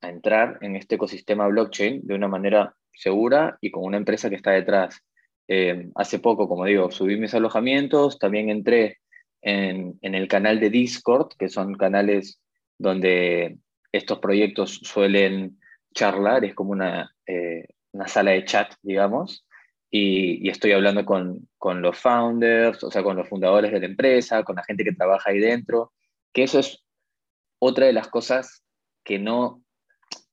[0.00, 4.52] entrar en este ecosistema blockchain de una manera segura y con una empresa que está
[4.52, 5.00] detrás.
[5.48, 8.98] Eh, hace poco, como digo, subí mis alojamientos, también entré
[9.40, 12.40] en, en, el canal de Discord, que son canales
[12.76, 13.58] donde
[13.92, 15.58] estos proyectos suelen
[15.94, 19.46] charlar, es como una, eh, una sala de chat, digamos,
[19.90, 24.42] y, estoy hablando con, con, los founders, o sea, con los fundadores de la empresa,
[24.44, 25.92] con la gente que trabaja ahí dentro,
[26.32, 26.84] que eso es
[27.58, 28.64] otra de las cosas
[29.02, 29.62] que no,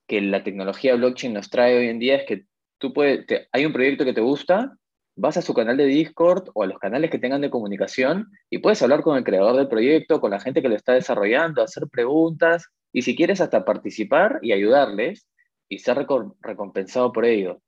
[0.08, 2.46] que la tecnología blockchain nos trae hoy en día, es que
[2.78, 4.78] tú puedes, hay un proyecto que te gusta,
[5.16, 8.58] vas a su canal de Discord o a los canales que tengan de comunicación y
[8.60, 11.88] puedes hablar con el creador del proyecto, con la gente que lo está desarrollando, hacer
[11.90, 15.28] preguntas y si quieres hasta participar y ayudarles
[15.70, 16.06] y ser
[16.42, 17.62] recompensado por ello.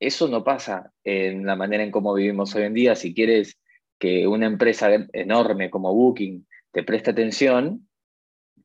[0.00, 2.94] Eso no pasa en la manera en cómo vivimos hoy en día.
[2.94, 3.58] Si quieres
[3.98, 7.88] que una empresa enorme como Booking te preste atención,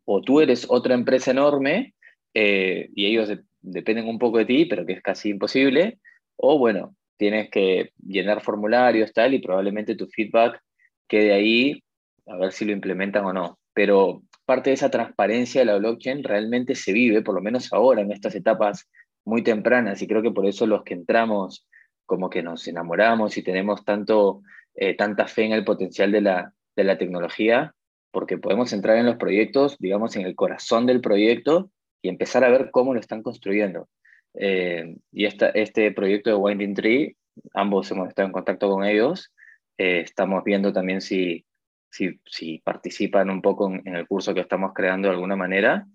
[0.05, 1.93] o tú eres otra empresa enorme
[2.33, 5.99] eh, y ellos dependen un poco de ti, pero que es casi imposible,
[6.35, 10.61] o bueno, tienes que llenar formularios tal y probablemente tu feedback
[11.07, 11.83] quede ahí
[12.25, 13.59] a ver si lo implementan o no.
[13.73, 18.01] Pero parte de esa transparencia de la blockchain realmente se vive, por lo menos ahora,
[18.01, 18.89] en estas etapas
[19.25, 21.67] muy tempranas, y creo que por eso los que entramos
[22.05, 24.41] como que nos enamoramos y tenemos tanto,
[24.73, 27.75] eh, tanta fe en el potencial de la, de la tecnología,
[28.11, 31.69] porque podemos entrar en los proyectos, digamos, en el corazón del proyecto
[32.01, 33.89] y empezar a ver cómo lo están construyendo.
[34.33, 37.17] Eh, y esta, este proyecto de Winding Tree,
[37.53, 39.33] ambos hemos estado en contacto con ellos,
[39.77, 41.45] eh, estamos viendo también si
[41.89, 45.85] si, participan un poco en, el curso que estamos creando de alguna manera.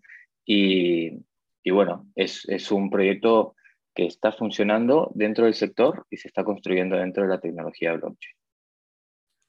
[0.45, 1.11] Y,
[1.71, 3.57] bueno, es, un proyecto
[3.95, 7.99] que está funcionando dentro del sector y se está construyendo dentro de la tecnología de
[7.99, 8.37] blockchain.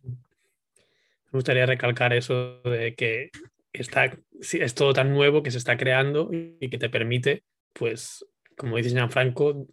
[0.03, 3.31] Me gustaría recalcar eso de que
[3.73, 7.43] está, es todo tan nuevo que se está creando y que te permite,
[7.73, 8.25] pues,
[8.57, 9.67] como dice Gianfranco,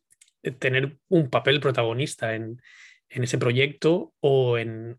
[0.58, 2.60] tener un papel protagonista en,
[3.08, 4.98] ese proyecto o en,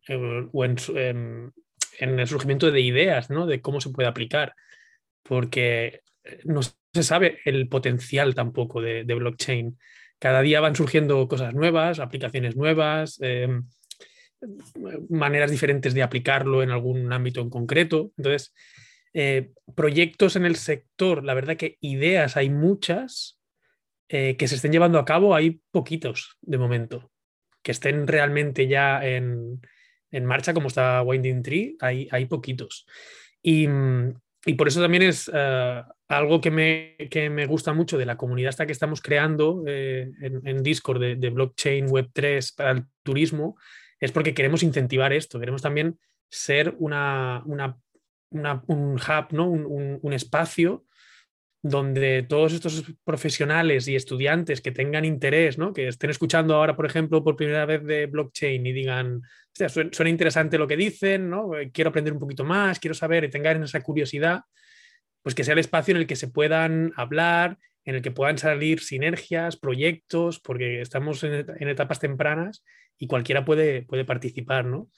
[0.52, 0.78] o en,
[2.00, 3.46] en el surgimiento de ideas, ¿no?
[3.46, 4.56] De cómo se puede aplicar,
[5.24, 9.78] porque eh, no se sabe el potencial tampoco de, blockchain.
[10.20, 13.66] Cada día van surgiendo cosas nuevas, aplicaciones nuevas, em,
[15.10, 18.12] maneras diferentes de aplicarlo en algún ámbito en concreto.
[18.18, 18.54] Entonces,
[19.14, 23.40] eh, proyectos en el sector, la verdad que ideas hay muchas,
[24.10, 27.12] eh, que se estén llevando a cabo hay poquitos de momento,
[27.62, 29.62] que estén realmente ya en,
[30.12, 32.86] en marcha, como está Winding Tree, hay, hay poquitos.
[33.42, 33.68] Y,
[34.58, 36.98] por eso también es eh, algo que me,
[37.30, 41.88] me, gusta mucho de la comunidad esta que estamos creando eh, en, Discord de, blockchain
[41.88, 43.58] Web3 para el turismo,
[44.00, 45.98] es porque queremos incentivar esto, queremos también
[46.30, 47.78] ser una, una,
[48.68, 49.50] un hub, ¿no?
[49.50, 50.86] un, un espacio
[51.66, 55.72] donde todos estos profesionales y estudiantes que tengan interés, ¿no?
[55.72, 59.22] que estén escuchando ahora, por ejemplo, por primera vez de blockchain y digan,
[59.54, 61.58] suena interesante lo que dicen, ¿no?
[61.58, 64.42] Eh, quiero aprender un poquito más, quiero saber y tengan esa curiosidad,
[65.22, 68.38] pues que sea el espacio en el que se puedan hablar, en el que puedan
[68.38, 72.66] salir sinergias, proyectos, porque estamos en, etapas tempranas
[72.98, 74.90] y cualquiera puede, puede participar, ¿no?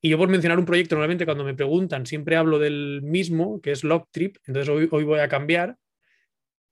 [0.00, 3.72] Y yo por mencionar un proyecto, normalmente cuando me preguntan, siempre hablo del mismo, que
[3.72, 5.76] es Locktrip, entonces hoy voy a cambiar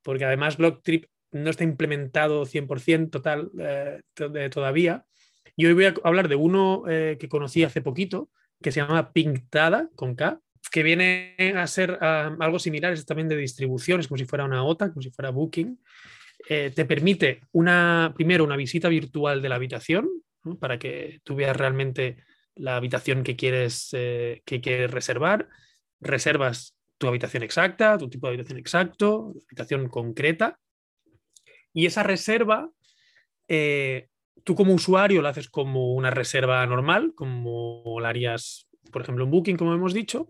[0.03, 4.01] porque además Blocktrip no está implementado 100% total eh,
[4.51, 5.05] todavía.
[5.57, 8.31] Y hoy voy a hablar de uno eh, que conocí hace poquito,
[8.63, 13.29] que se llama Pinktada, con K, que viene a ser ah, algo similar, es también
[13.29, 15.79] de distribuciones, como si fuera una OTA, como si fuera Booking.
[16.49, 20.09] Eh, te permite una, primero una visita virtual de la habitación,
[20.59, 22.17] para que tú veas realmente
[22.57, 25.49] la habitación que quieres, que quieres reservar.
[26.01, 30.61] Reservas tu habitación exacta, tu tipo de habitación exacto, habitación concreta.
[31.75, 32.71] Y esa reserva,
[33.49, 34.07] eh,
[34.45, 39.33] tú como usuario la haces como una reserva normal, como la harías, por ejemplo, en
[39.33, 40.29] Booking, como hemos dicho,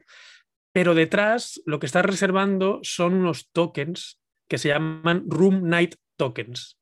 [0.73, 4.19] pero detrás lo que estás reservando son unos tokens
[4.49, 6.79] que se llaman Room Night Tokens.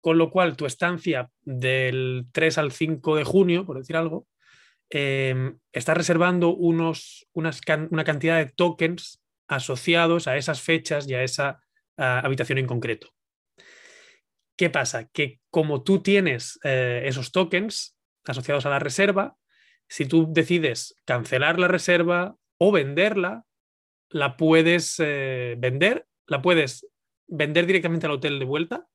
[0.00, 4.26] Con lo cual, tu estancia del 3 al 5 de junio, por decir algo,
[4.90, 11.60] Em, está reservando unos, una cantidad de tokens asociados a esas fechas y a esa
[11.96, 13.08] habitación en concreto.
[14.56, 15.08] ¿Qué pasa?
[15.08, 19.36] Que como tú tienes eh, esos tokens asociados a la reserva,
[19.88, 23.44] si tú decides cancelar la reserva o venderla,
[24.10, 26.86] la puedes eh, vender, la puedes
[27.28, 28.88] vender directamente al hotel de vuelta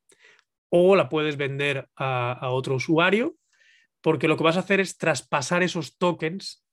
[0.70, 3.38] o la puedes vender a, otro usuario,
[4.04, 6.64] porque lo que vas a hacer es traspasar esos tokens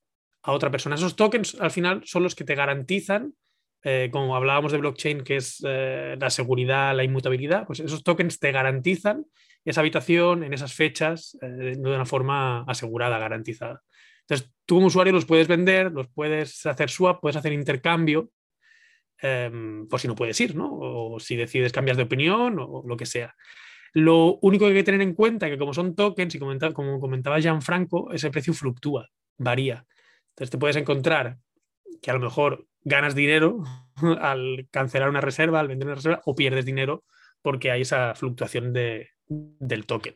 [0.42, 0.96] a otra persona.
[0.96, 3.34] Esos tokens al final son los que te garantizan,
[3.84, 8.40] eh, como hablábamos de blockchain, que es eh, la seguridad, la inmutabilidad, pues esos tokens
[8.40, 9.24] te garantizan
[9.64, 13.80] esa habitación en esas fechas eh, de una forma asegurada, garantizada.
[14.22, 18.30] Entonces, tú como usuario los puedes vender, los puedes hacer swap, puedes hacer intercambio,
[19.20, 20.70] por si no puedes ir, ¿no?
[20.72, 23.34] O si decides cambiar de opinión o lo que sea.
[23.92, 27.00] Lo único que hay que tener en cuenta es que como son tokens y como
[27.00, 29.84] comentaba Gianfranco, ese precio fluctúa, varía.
[30.30, 31.38] Entonces te puedes encontrar
[32.00, 33.62] que a lo mejor ganas dinero
[34.20, 37.04] al cancelar una reserva, al vender una reserva, o pierdes dinero
[37.42, 40.14] porque hay esa fluctuación del token.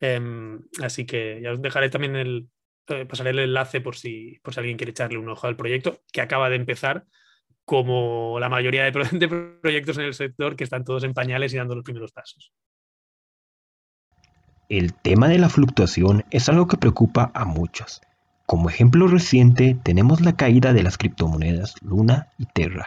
[0.00, 2.48] Em, así que ya os dejaré también el,
[2.88, 6.00] eh, pasaré el enlace por si, por si alguien quiere echarle un ojo al proyecto,
[6.12, 7.04] que acaba de empezar,
[7.64, 11.56] como la mayoría de, de proyectos en el sector que están todos en pañales y
[11.56, 12.52] dando los primeros pasos.
[14.70, 18.00] El tema de la fluctuación es algo que preocupa a muchos.
[18.46, 22.86] Como ejemplo reciente tenemos la caída de las criptomonedas Luna y Terra,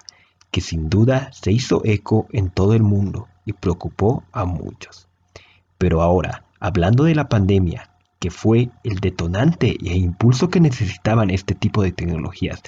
[0.49, 5.07] que sin duda se hizo eco en todo el mundo y preocupó a muchos.
[5.77, 11.53] Pero ahora, hablando de la pandemia, que fue el detonante e impulso que necesitaban este
[11.53, 12.63] tipo de tecnologías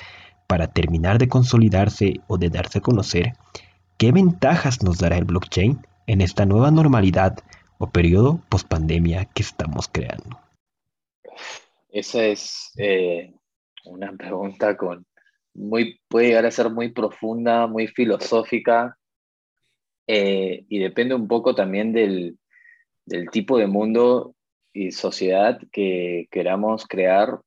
[0.46, 3.34] para terminar de consolidarse o de darse a conocer,
[3.98, 7.40] ¿qué ventajas nos dará el blockchain en esta nueva normalidad
[7.80, 10.38] o periodo post-pandemia que estamos creando?
[11.90, 13.34] Esa es eh,
[13.86, 15.06] una pregunta con
[15.54, 18.98] muy, puede llegar a ser muy profunda, muy filosófica,
[20.08, 22.38] eh, y depende un poco también del,
[23.06, 24.36] del tipo de mundo
[24.74, 27.40] y sociedad que queramos crear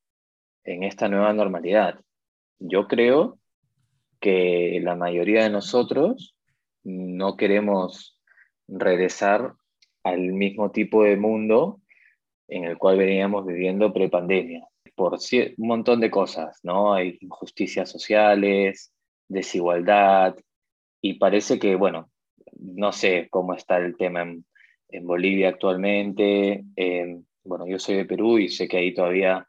[0.63, 1.99] en esta nueva normalidad.
[2.59, 3.39] Yo creo
[4.19, 6.35] que la mayoría de nosotros
[6.83, 8.19] no queremos
[8.67, 9.55] regresar
[10.03, 11.81] al mismo tipo de mundo
[12.47, 16.93] en el cual veníamos viviendo prepandemia, por un montón de cosas, ¿no?
[16.93, 18.93] Hay injusticias sociales,
[19.27, 20.35] desigualdad,
[21.01, 22.11] y parece que, bueno,
[22.59, 24.45] no sé cómo está el tema en,
[25.01, 26.63] Bolivia actualmente,
[27.43, 29.47] bueno, yo soy de Perú y sé que ahí todavía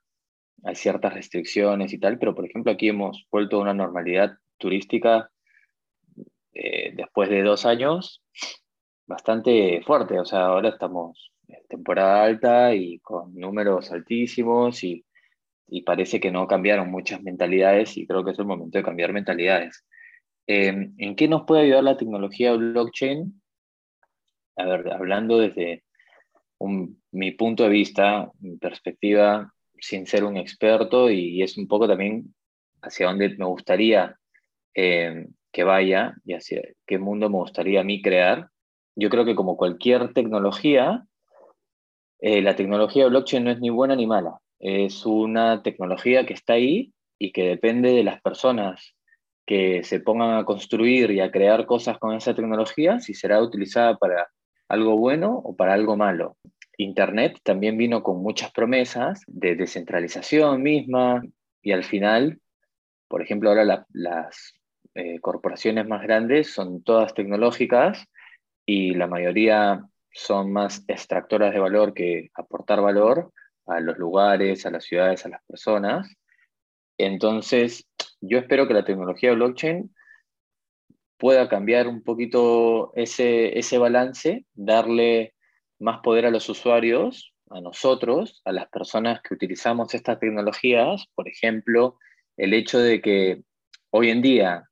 [0.64, 5.30] hay ciertas restricciones y tal, pero por ejemplo aquí hemos vuelto a una normalidad turística
[6.54, 8.22] eh, después de dos años
[9.06, 10.18] bastante fuerte.
[10.18, 15.04] O sea, ahora estamos en temporada alta y con números altísimos y,
[15.84, 19.84] parece que no cambiaron muchas mentalidades y creo que es el momento de cambiar mentalidades.
[20.46, 23.42] Em, ¿En qué nos puede ayudar la tecnología blockchain?
[24.56, 25.82] A ver, hablando desde
[27.10, 32.34] mi punto de vista, mi perspectiva, sin ser un experto y, es un poco también
[32.82, 34.16] hacia dónde me gustaría
[34.74, 38.48] em, que vaya y hacia qué mundo me gustaría a mí crear
[38.96, 41.06] yo creo que como cualquier tecnología,
[42.20, 44.38] eh, la tecnología blockchain no es ni buena ni mala.
[44.58, 48.94] Es una tecnología que está ahí y que depende de las personas
[49.46, 53.96] que se pongan a construir y a crear cosas con esa tecnología, si será utilizada
[53.96, 54.28] para
[54.68, 56.36] algo bueno o para algo malo.
[56.78, 61.22] Internet también vino con muchas promesas de descentralización misma
[61.62, 62.40] y al final,
[63.08, 64.54] por ejemplo, ahora las
[64.94, 68.08] eh, corporaciones más grandes son todas tecnológicas
[68.66, 73.32] y la mayoría son más extractoras de valor que aportar valor
[73.66, 76.08] a los lugares, a las ciudades, a las personas.
[76.98, 77.86] Entonces,
[78.20, 79.92] yo espero que la tecnología blockchain
[81.18, 85.34] pueda cambiar un poquito ese, ese balance, darle
[85.78, 91.06] más poder a los usuarios, a nosotros, a las personas que utilizamos estas tecnologías.
[91.14, 91.98] Por ejemplo,
[92.36, 93.42] el hecho de que
[93.90, 94.68] hoy en día,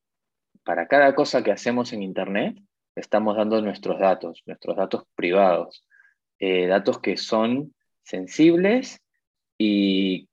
[0.65, 2.57] para cada cosa que hacemos en Internet,
[2.95, 5.85] estamos dando nuestros datos, nuestros datos privados,
[6.39, 9.01] eh, datos que son sensibles
[9.59, 10.29] y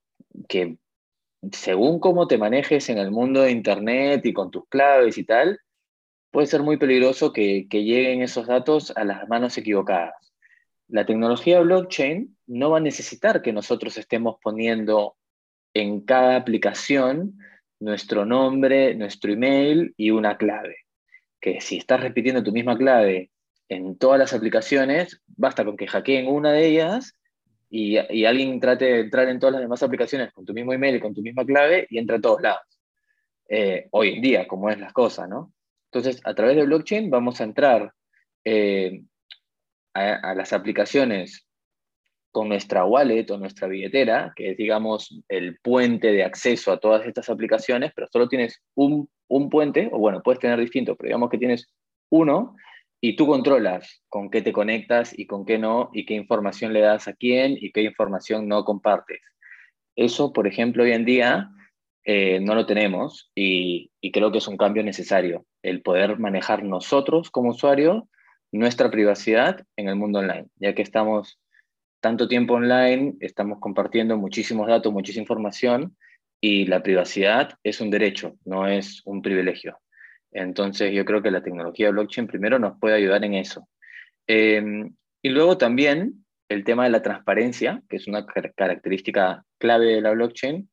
[0.48, 0.78] que
[1.52, 5.60] según cómo te manejes en el mundo de Internet y con tus claves y tal,
[6.32, 10.34] puede ser muy peligroso que, que lleguen esos datos a las manos equivocadas.
[10.88, 15.16] La tecnología blockchain no va a necesitar que nosotros estemos poniendo
[15.74, 17.38] en cada aplicación
[17.80, 20.89] nuestro nombre, nuestro email y una clave
[21.40, 23.32] que si estás repitiendo tu misma clave
[23.70, 27.16] en todas las aplicaciones, basta con que hackeen una de ellas
[27.70, 31.00] y, alguien trate de entrar en todas las demás aplicaciones con tu mismo email y
[31.00, 32.62] con tu misma clave y entra a todos lados.
[33.48, 35.54] Eh, hoy en día, como es las cosas, ¿no?
[35.92, 37.94] Entonces, a través de blockchain vamos a entrar
[38.44, 39.02] eh,
[39.94, 41.48] a, las aplicaciones
[42.32, 47.06] con nuestra wallet o nuestra billetera, que es, digamos, el puente de acceso a todas
[47.08, 49.10] estas aplicaciones, pero solo tienes un,
[49.50, 51.68] puente, o bueno, puedes tener distintos, pero digamos que tienes
[52.10, 52.56] uno,
[53.02, 56.82] y tú controlas con qué te conectas y con qué no, y qué información le
[56.82, 59.22] das a quién y qué información no compartes.
[59.96, 61.50] Eso, por ejemplo, hoy en día
[62.04, 67.30] eh, no lo tenemos y, creo que es un cambio necesario, el poder manejar nosotros
[67.30, 68.08] como usuario
[68.52, 71.40] nuestra privacidad en el mundo online, ya que estamos
[72.02, 75.96] tanto tiempo online, estamos compartiendo muchísimos datos, muchísima información
[76.42, 79.80] y la privacidad es un derecho, no es un privilegio.
[80.32, 83.68] Entonces yo creo que la tecnología blockchain primero nos puede ayudar en eso.
[84.28, 90.02] Em, y luego también el tema de la transparencia, que es una característica clave de
[90.02, 90.70] la blockchain.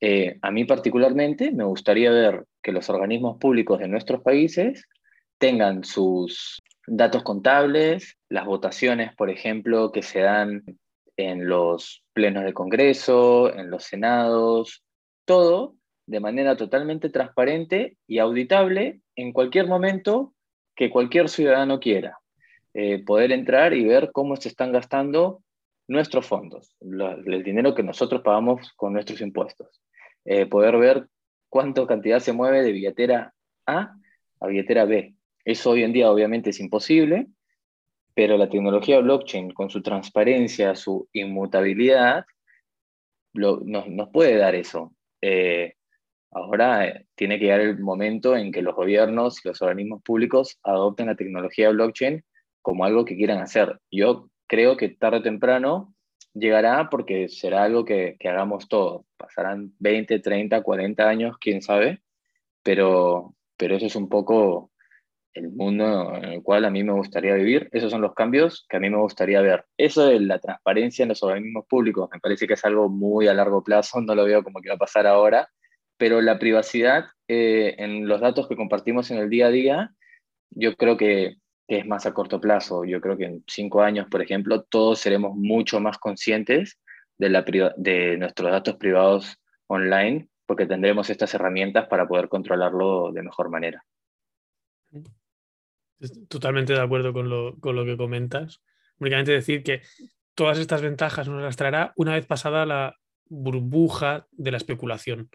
[0.00, 4.88] Eh, a mí particularmente me gustaría ver que los organismos públicos de nuestros países
[5.38, 10.64] tengan sus datos contables, las votaciones, por ejemplo, que se dan
[11.16, 14.82] en los plenos de Congreso, en los senados,
[15.24, 20.34] todo de manera totalmente transparente y auditable en cualquier momento
[20.74, 22.18] que cualquier ciudadano quiera.
[22.74, 25.42] Eh, poder entrar y ver cómo se están gastando
[25.88, 29.82] nuestros fondos, el dinero que nosotros pagamos con nuestros impuestos.
[30.24, 31.06] Eh, poder ver
[31.48, 33.34] cuánta cantidad se mueve de billetera
[33.66, 33.94] A
[34.40, 35.14] a billetera B.
[35.44, 37.26] Eso hoy en día obviamente es imposible,
[38.14, 42.24] pero la tecnología blockchain con su transparencia, su inmutabilidad,
[43.34, 44.92] nos, puede dar eso.
[45.22, 45.74] Eh,
[46.32, 50.58] ahora eh, tiene que llegar el momento en que los gobiernos y los organismos públicos
[50.64, 52.24] adopten la tecnología blockchain
[52.60, 53.80] como algo que quieran hacer.
[53.90, 55.94] Yo creo que tarde o temprano
[56.34, 59.06] llegará porque será algo que, que hagamos todos.
[59.16, 62.02] Pasarán 20, 30, 40 años, quién sabe,
[62.62, 64.71] pero, pero eso es un poco
[65.34, 67.68] el mundo en el cual a mí me gustaría vivir.
[67.72, 69.64] Esos son los cambios que a mí me gustaría ver.
[69.76, 73.34] Eso de la transparencia en los organismos públicos me parece que es algo muy a
[73.34, 75.48] largo plazo, no lo veo como que va a pasar ahora,
[75.96, 79.90] pero la privacidad eh, en los datos que compartimos en el día a día,
[80.50, 81.36] yo creo que,
[81.68, 82.84] es más a corto plazo.
[82.84, 86.78] Yo creo que en cinco años, por ejemplo, todos seremos mucho más conscientes
[87.16, 87.42] de, la,
[87.76, 93.82] de nuestros datos privados online porque tendremos estas herramientas para poder controlarlo de mejor manera.
[96.28, 98.62] Totalmente de acuerdo con lo, con lo que comentas.
[98.98, 99.82] Únicamente decir que
[100.34, 102.96] todas estas ventajas nos las traerá una vez pasada la
[103.26, 105.30] burbuja de la especulación,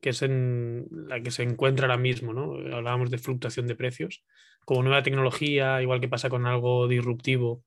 [0.00, 2.32] que es en la que se encuentra ahora mismo.
[2.32, 2.54] ¿no?
[2.74, 4.24] Hablábamos de fluctuación de precios.
[4.64, 7.62] Como nueva tecnología, igual que pasa con algo disruptivo,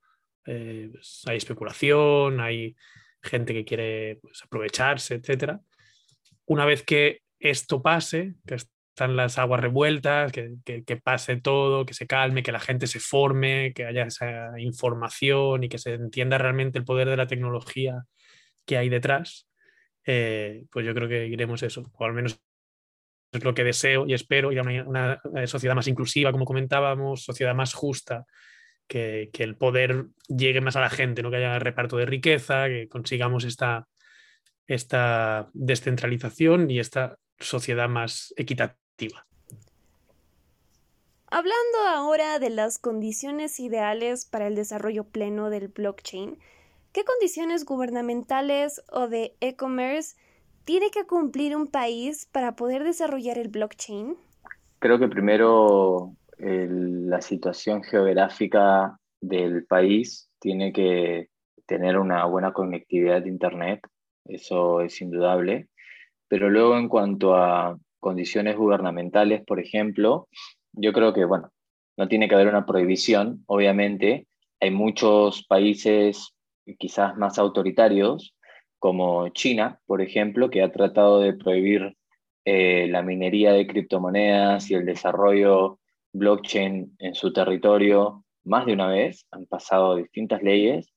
[0.46, 2.76] eh, pues hay especulación, hay
[3.22, 5.60] gente que quiere pues, aprovecharse, etc.
[6.46, 8.58] Una vez que esto pase, que
[9.00, 13.72] están las aguas revueltas, que, pase todo, que se calme, que la gente se forme,
[13.74, 18.04] que haya esa información y que se entienda realmente el poder de la tecnología
[18.66, 19.48] que hay detrás,
[20.06, 22.42] eh, pues yo creo que iremos eso, o al menos
[23.32, 27.56] es lo que deseo y espero, ir a una, sociedad más inclusiva, como comentábamos, sociedad
[27.56, 28.26] más justa,
[28.86, 31.32] que, el poder llegue más a la gente, ¿no?
[31.32, 33.88] que haya reparto de riqueza, que consigamos esta,
[34.68, 38.78] esta descentralización y esta sociedad más equitativa
[41.32, 46.40] Hablando ahora de las condiciones ideales para el desarrollo pleno del blockchain,
[46.92, 50.18] ¿qué condiciones gubernamentales o de e-commerce
[50.66, 54.18] tiene que cumplir un país para poder desarrollar el blockchain?
[54.80, 61.30] Creo que primero la situación geográfica del país tiene que
[61.66, 63.82] tener una buena conectividad de Internet,
[64.26, 65.68] eso es indudable.
[66.28, 70.28] Pero luego en cuanto a condiciones gubernamentales, por ejemplo,
[70.74, 71.52] yo creo que, bueno,
[71.98, 74.28] no tiene que haber una prohibición, obviamente.
[74.60, 76.34] Hay muchos países
[76.78, 78.36] quizás más autoritarios,
[78.78, 81.96] como China, por ejemplo, que ha tratado de prohibir
[82.46, 85.80] eh, la minería de criptomonedas y el desarrollo
[86.14, 89.26] blockchain en su territorio más de una vez.
[89.32, 90.94] Han pasado distintas leyes,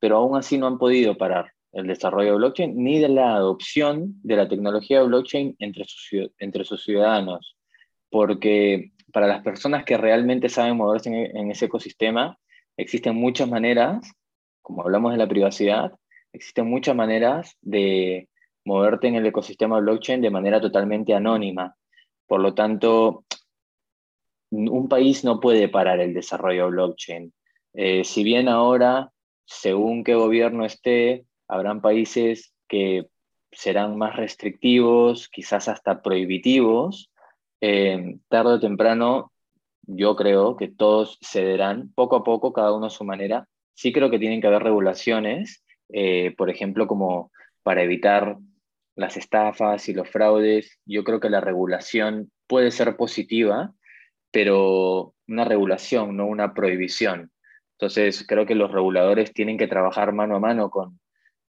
[0.00, 4.14] pero aún así no han podido parar el desarrollo de blockchain, ni de la adopción
[4.22, 7.56] de la tecnología de blockchain entre sus, ciudadanos.
[8.10, 12.38] Porque para las personas que realmente saben moverse en, ese ecosistema,
[12.76, 14.10] existen muchas maneras,
[14.62, 15.92] como hablamos de la privacidad,
[16.32, 18.28] existen muchas maneras de
[18.64, 21.76] moverte en el ecosistema blockchain de manera totalmente anónima.
[22.26, 23.24] Por lo tanto,
[24.50, 27.32] un país no puede parar el desarrollo de blockchain.
[27.74, 29.12] Eh, si bien ahora,
[29.44, 33.06] según qué gobierno esté, habrán países que
[33.52, 37.10] serán más restrictivos, quizás hasta prohibitivos.
[37.60, 39.32] Eh, tarde o temprano,
[39.82, 43.48] yo creo que todos cederán poco a poco, cada uno a su manera.
[43.74, 47.30] Sí creo que tienen que haber regulaciones, eh, por ejemplo, como
[47.62, 48.36] para evitar
[48.96, 50.78] las estafas y los fraudes.
[50.84, 53.72] Yo creo que la regulación puede ser positiva,
[54.30, 57.30] pero una regulación, no una prohibición.
[57.78, 60.98] Entonces, creo que los reguladores tienen que trabajar mano a mano con,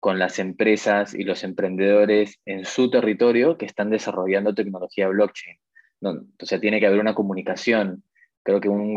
[0.05, 5.57] con las empresas y los emprendedores en su territorio que están desarrollando tecnología blockchain.
[5.99, 8.03] Entonces, tiene que haber una comunicación.
[8.43, 8.93] Creo que un,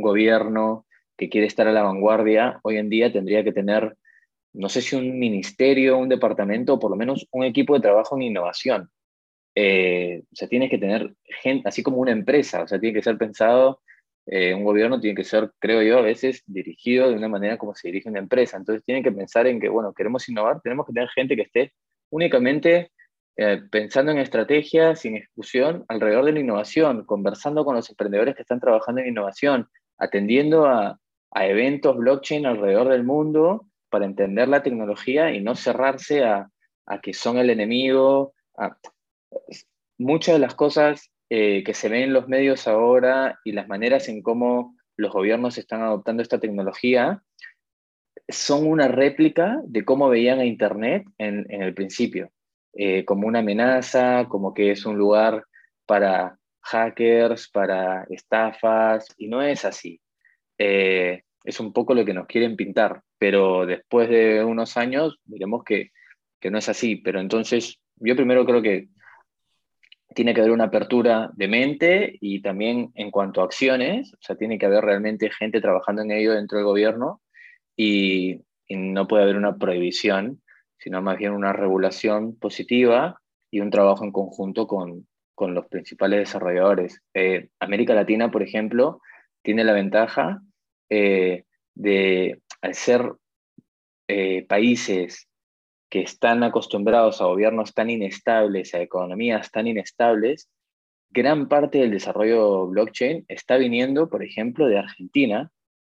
[0.00, 0.86] gobierno
[1.16, 3.96] que quiere estar a la vanguardia hoy en día tendría que tener,
[4.52, 8.14] no sé si un ministerio, un departamento, o por lo menos un equipo de trabajo
[8.14, 8.88] en innovación.
[9.56, 13.02] Eh, o sea, tiene que tener gente, así como una empresa, o sea, tiene que
[13.02, 13.80] ser pensado
[14.26, 17.74] eh, un gobierno tiene que ser, creo yo, a veces dirigido de una manera como
[17.74, 18.56] se dirige una empresa.
[18.56, 21.72] Entonces tienen que pensar en que, bueno, queremos innovar, tenemos que tener gente que esté
[22.10, 22.92] únicamente
[23.36, 28.36] eh, pensando en estrategias y en ejecución alrededor de la innovación, conversando con los emprendedores
[28.36, 29.68] que están trabajando en innovación,
[29.98, 30.98] atendiendo a,
[31.34, 36.50] eventos blockchain alrededor del mundo para entender la tecnología y no cerrarse a
[37.02, 38.34] que son el enemigo.
[39.96, 44.06] muchas de las cosas eh, que se ven en los medios ahora y las maneras
[44.10, 47.22] en cómo los gobiernos están adoptando esta tecnología
[48.28, 52.30] son una réplica de cómo veían a Internet en, el principio,
[52.74, 55.42] eh, como una amenaza, como que es un lugar
[55.86, 60.02] para hackers, para estafas, y no es así.
[60.58, 65.64] Eh, es un poco lo que nos quieren pintar, pero después de unos años veremos
[65.64, 65.92] que,
[66.38, 66.96] que no es así.
[66.96, 68.88] Pero entonces, yo primero creo que
[70.14, 74.36] tiene que haber una apertura de mente y también en cuanto a acciones, o sea,
[74.36, 77.20] tiene que haber realmente gente trabajando en ello dentro del gobierno
[77.76, 78.40] y,
[78.74, 80.40] no puede haber una prohibición,
[80.78, 86.20] sino más bien una regulación positiva y un trabajo en conjunto con, con los principales
[86.20, 87.02] desarrolladores.
[87.12, 89.02] Eh, América Latina, por ejemplo,
[89.42, 90.40] tiene la ventaja
[90.88, 91.44] eh,
[91.74, 93.12] de, al ser
[94.08, 95.28] eh, países
[95.92, 100.48] que están acostumbrados a gobiernos tan inestables, a economías tan inestables,
[101.10, 105.50] gran parte del desarrollo blockchain está viniendo, por ejemplo, de Argentina,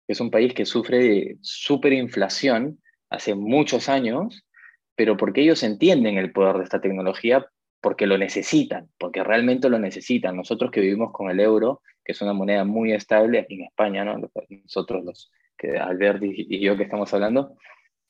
[0.05, 4.45] que es un país que sufre de superinflación hace muchos años,
[4.95, 7.47] pero porque ellos entienden el poder de esta tecnología,
[7.79, 10.35] porque lo necesitan, porque realmente lo necesitan.
[10.35, 14.29] Nosotros que vivimos con el euro, que es una moneda muy estable en España, ¿no?
[14.49, 17.55] nosotros los que Albert y yo que estamos hablando,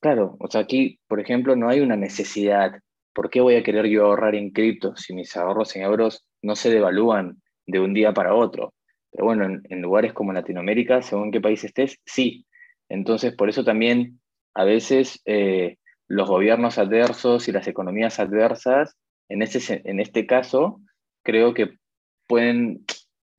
[0.05, 2.79] Claro, o sea, aquí, por ejemplo, no hay una necesidad.
[3.11, 6.55] ¿Por qué voy a querer yo ahorrar en cripto si mis ahorros en euros no
[6.55, 8.75] se devalúan de un día para otro?
[9.11, 12.45] Pero bueno, en, lugares como Latinoamérica, según qué país estés, sí.
[12.87, 14.21] Entonces, por eso también
[14.53, 15.77] a veces eh,
[16.07, 18.95] los gobiernos adversos y las economías adversas,
[19.27, 20.81] en este, en este caso,
[21.23, 21.79] creo que
[22.27, 22.85] pueden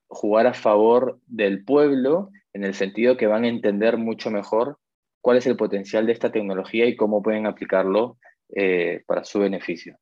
[0.08, 4.80] jugar a favor del pueblo en el sentido que van a entender mucho mejor
[5.27, 8.16] cuál es el potencial de esta tecnología y cómo pueden aplicarlo
[8.55, 9.99] eh, para su beneficio.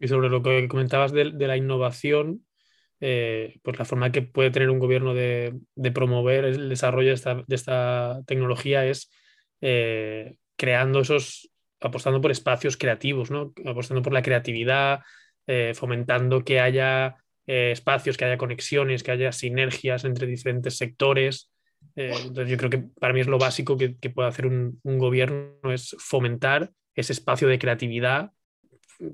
[0.00, 2.46] Y sobre lo que comentabas de, la innovación,
[3.00, 5.60] eh, pues la forma que puede tener un gobierno de,
[5.92, 9.10] promover el desarrollo de esta, tecnología es
[9.60, 11.50] eh, creando esos,
[11.82, 13.52] apostando por espacios creativos, ¿no?
[13.66, 15.00] apostando por la creatividad,
[15.74, 21.51] fomentando que haya espacios, que haya conexiones, que haya sinergias entre diferentes sectores.
[21.96, 25.72] Eh, entonces yo creo que para mí es lo básico que, puede hacer un, gobierno,
[25.72, 28.32] es fomentar ese espacio de creatividad,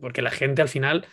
[0.01, 1.07] porque la gente al final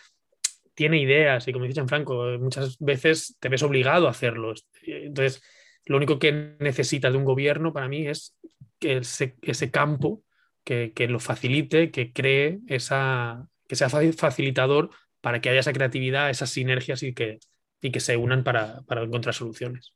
[0.74, 4.54] tiene ideas y como dice Franco, muchas veces te ves obligado a hacerlo.
[4.84, 5.42] Entonces,
[5.86, 8.36] lo único que necesitas de un gobierno para mí es
[8.80, 10.24] que ese, ese campo
[10.64, 14.90] que, lo facilite, que cree esa, que sea facilitador
[15.22, 17.40] para que haya esa creatividad, esas sinergias y que,
[17.82, 19.95] y que se unan para encontrar soluciones.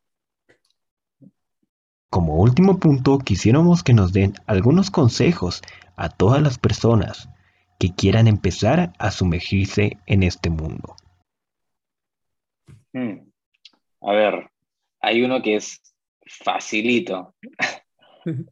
[2.09, 5.61] Como último punto, quisiéramos que nos den algunos consejos
[5.95, 7.29] a todas las personas
[7.79, 10.95] que quieran empezar a sumergirse en este mundo.
[12.93, 13.29] Hmm.
[14.01, 14.49] A ver,
[15.01, 15.81] hay uno que es
[16.25, 17.35] facilito.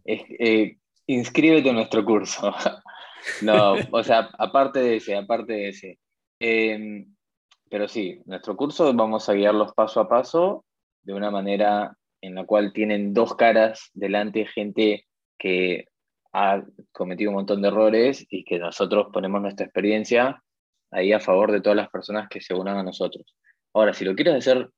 [0.05, 2.51] Eh, inscríbete en nuestro curso.
[3.43, 5.99] no, o sea, aparte de ese, aparte de ese.
[6.39, 7.13] Em,
[7.69, 10.65] pero sí, nuestro curso vamos a guiarlos paso a paso
[11.03, 15.05] de una manera en la cual tienen dos caras delante, gente
[15.37, 15.85] que
[16.33, 20.43] ha cometido un montón de errores y que nosotros ponemos nuestra experiencia
[20.91, 23.35] ahí a favor de todas las personas que se unan a nosotros.
[23.73, 24.69] Ahora, si lo quieres hacer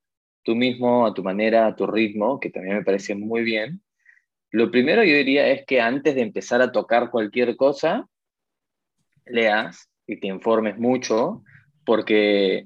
[0.44, 3.82] tú mismo, a tu manera, a tu ritmo, que también me parece muy bien,
[4.52, 8.08] lo primero yo diría es que antes de empezar a tocar cualquier cosa,
[9.26, 11.44] leas y te informes mucho,
[11.86, 12.66] porque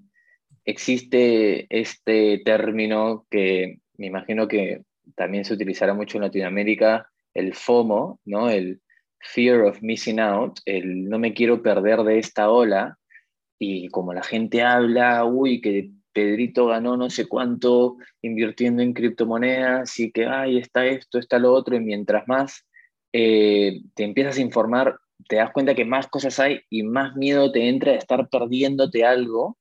[0.64, 4.84] existe este término que me imagino que
[5.16, 8.50] también se utilizará mucho en Latinoamérica el FOMO, ¿no?
[8.50, 8.82] El
[9.20, 12.98] fear of missing out, el no me quiero perder de esta ola,
[13.60, 20.00] y como la gente habla, uy, que Pedrito ganó no sé cuánto invirtiendo en criptomonedas
[20.00, 22.66] y que, ay, está esto, está lo otro, y mientras más
[23.14, 27.52] eh, te empiezas a informar, te das cuenta que más cosas hay y más miedo
[27.52, 29.58] te entra de estar perdiéndote algo.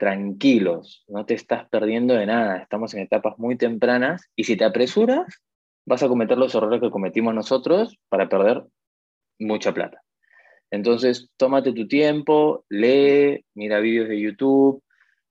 [0.00, 4.64] Tranquilos, no te estás perdiendo de nada, estamos en etapas muy tempranas y si te
[4.64, 5.42] apresuras,
[5.84, 8.64] vas a cometer los errores que cometimos nosotros para perder
[9.38, 10.00] mucha plata.
[10.70, 14.82] Entonces, tómate tu tiempo, lee, mira vídeos de YouTube,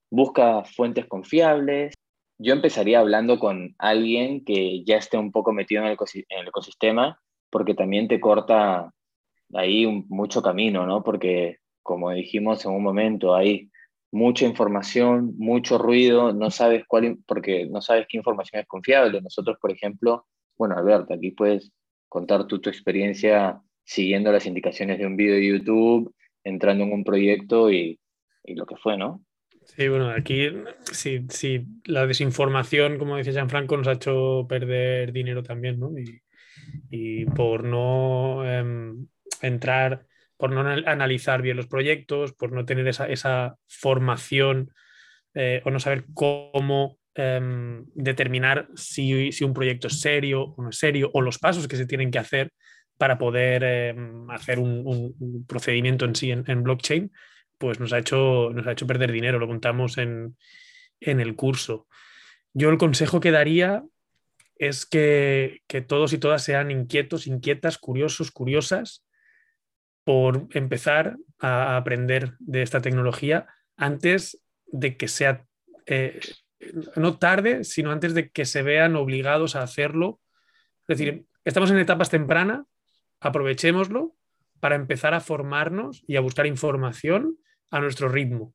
[0.08, 1.92] busca fuentes confiables.
[2.38, 7.74] Yo empezaría hablando con alguien que ya esté un poco metido en el, ecosistema, porque
[7.74, 8.92] también te corta
[9.52, 11.02] ahí mucho camino, ¿no?
[11.02, 13.69] Porque, como dijimos en un momento, hay
[14.12, 19.20] mucha información, mucho ruido, no sabes cuál, porque no sabes qué información es confiable.
[19.20, 21.72] Nosotros, por ejemplo, bueno, Alberto, aquí puedes
[22.08, 27.04] contar tú tu experiencia siguiendo las indicaciones de un video de YouTube, entrando en un
[27.04, 27.98] proyecto y,
[28.44, 29.24] lo que fue, ¿no?
[29.64, 30.48] Sí, bueno, aquí
[30.90, 35.92] sí, sí, la desinformación, como dice Gianfranco, nos ha hecho perder dinero también, ¿no?
[36.90, 39.06] Y, por no em,
[39.40, 40.06] entrar,
[40.40, 44.72] por no analizar bien los proyectos, por no tener esa, formación
[45.34, 50.70] eh, o no saber cómo em, determinar si, si, un proyecto es serio o no
[50.70, 52.52] es serio, o los pasos que se tienen que hacer
[52.96, 57.12] para poder em, hacer un, procedimiento en sí en, blockchain,
[57.58, 60.36] pues nos ha, hecho, nos ha hecho perder dinero, lo contamos en,
[61.00, 61.86] el curso.
[62.54, 63.84] Yo el consejo que daría
[64.56, 69.04] es que, todos y todas sean inquietos, inquietas, curiosos, curiosas,
[70.04, 73.46] por empezar a aprender de esta tecnología
[73.76, 75.44] antes de que sea,
[75.86, 76.20] eh,
[76.96, 80.20] no tarde, sino antes de que se vean obligados a hacerlo.
[80.86, 82.66] Es decir, estamos en etapas tempranas,
[83.20, 84.14] aprovechémoslo
[84.60, 87.38] para empezar a formarnos y a buscar información
[87.70, 88.54] a nuestro ritmo,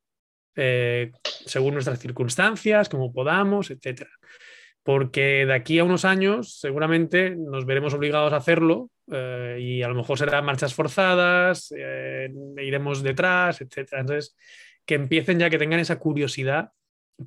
[0.56, 1.12] eh,
[1.46, 4.08] según nuestras circunstancias, como podamos, etc.
[4.86, 9.88] Porque de aquí a unos años seguramente nos veremos obligados a hacerlo eh, y a
[9.88, 12.32] lo mejor serán marchas forzadas, eh,
[12.62, 13.94] iremos detrás, etc.
[13.94, 14.38] Entonces,
[14.86, 16.70] que empiecen ya que tengan esa curiosidad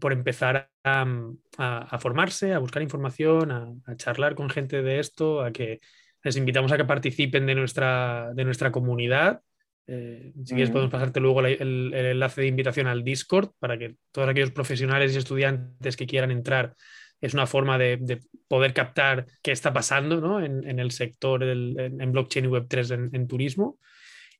[0.00, 5.80] por empezar a, formarse, a buscar información, a, charlar con gente de esto, a que
[6.22, 9.40] les invitamos a que participen de nuestra, de nuestra comunidad.
[9.88, 14.28] Eh, si quieres, podemos pasarte luego el, enlace de invitación al Discord para que todos
[14.28, 16.76] aquellos profesionales y estudiantes que quieran entrar
[17.20, 22.48] es una forma de, poder captar qué está pasando en, el sector en, blockchain y
[22.48, 23.78] Web3 en, turismo.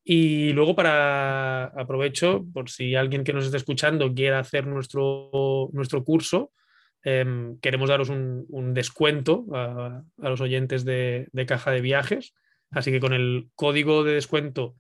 [0.05, 6.03] Y luego para aprovecho, por si alguien que nos esté escuchando quiere hacer nuestro, nuestro
[6.03, 6.53] curso,
[7.05, 12.35] Em, queremos daros un, descuento a, los oyentes de, Caja de Viajes.
[12.71, 14.77] Así que con el código de descuento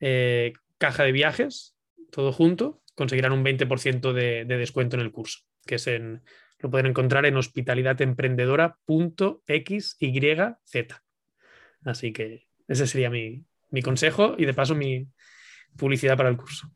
[0.00, 1.76] eh, Caja de Viajes,
[2.10, 6.22] todo junto, conseguirán un 20% de, descuento en el curso, que es en,
[6.62, 9.96] lo pueden encontrar en hospitalidademprendedora.xyz.
[11.84, 15.08] Así que ese sería mi, mi consejo y de paso mi
[15.76, 16.68] publicidad para el curso.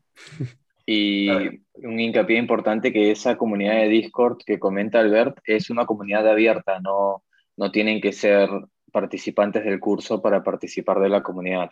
[0.85, 6.27] Y un hincapié importante que esa comunidad de Discord que comenta Albert es una comunidad
[6.27, 7.23] abierta, no,
[7.55, 8.49] no tienen que ser
[8.91, 11.71] participantes del curso para participar de la comunidad.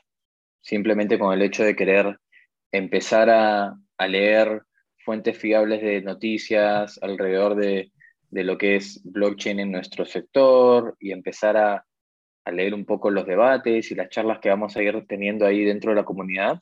[0.61, 2.19] Simplemente con el hecho de querer
[2.71, 4.63] empezar a, a leer
[4.97, 7.91] fuentes fiables de noticias alrededor de,
[8.35, 11.85] de, lo que es blockchain en nuestro sector y empezar a,
[12.45, 15.63] a, leer un poco los debates y las charlas que vamos a ir teniendo ahí
[15.63, 16.61] dentro de la comunidad,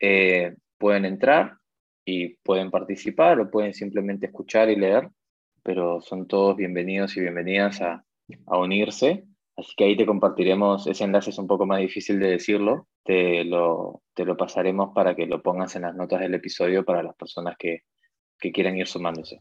[0.00, 1.58] eh, pueden entrar
[2.04, 5.08] y pueden participar o pueden simplemente escuchar y leer,
[5.62, 8.04] pero son todos bienvenidos y bienvenidas a,
[8.46, 9.24] a unirse.
[9.56, 13.42] Así que ahí te compartiremos, ese enlace es un poco más difícil de decirlo, te
[13.44, 17.16] lo, te lo pasaremos para que lo pongas en las notas del episodio para las
[17.16, 17.82] personas que,
[18.38, 19.40] que quieran ir sumándose.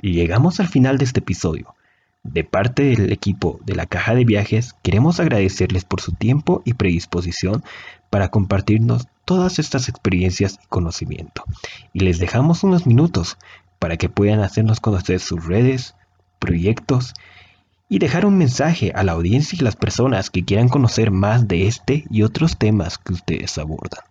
[0.00, 1.74] Llegamos al final de este episodio.
[2.22, 6.74] De parte del equipo de la Caja de Viajes, queremos agradecerles por su tiempo y
[6.74, 7.62] predisposición
[8.10, 11.44] para compartirnos todas estas experiencias y conocimiento.
[11.92, 13.38] Y les dejamos unos minutos
[13.78, 15.94] para que puedan hacernos conocer sus redes,
[16.38, 17.14] proyectos
[17.88, 21.66] y dejar un mensaje a la audiencia y las personas que quieran conocer más de
[21.66, 24.04] este y otros temas que ustedes abordan.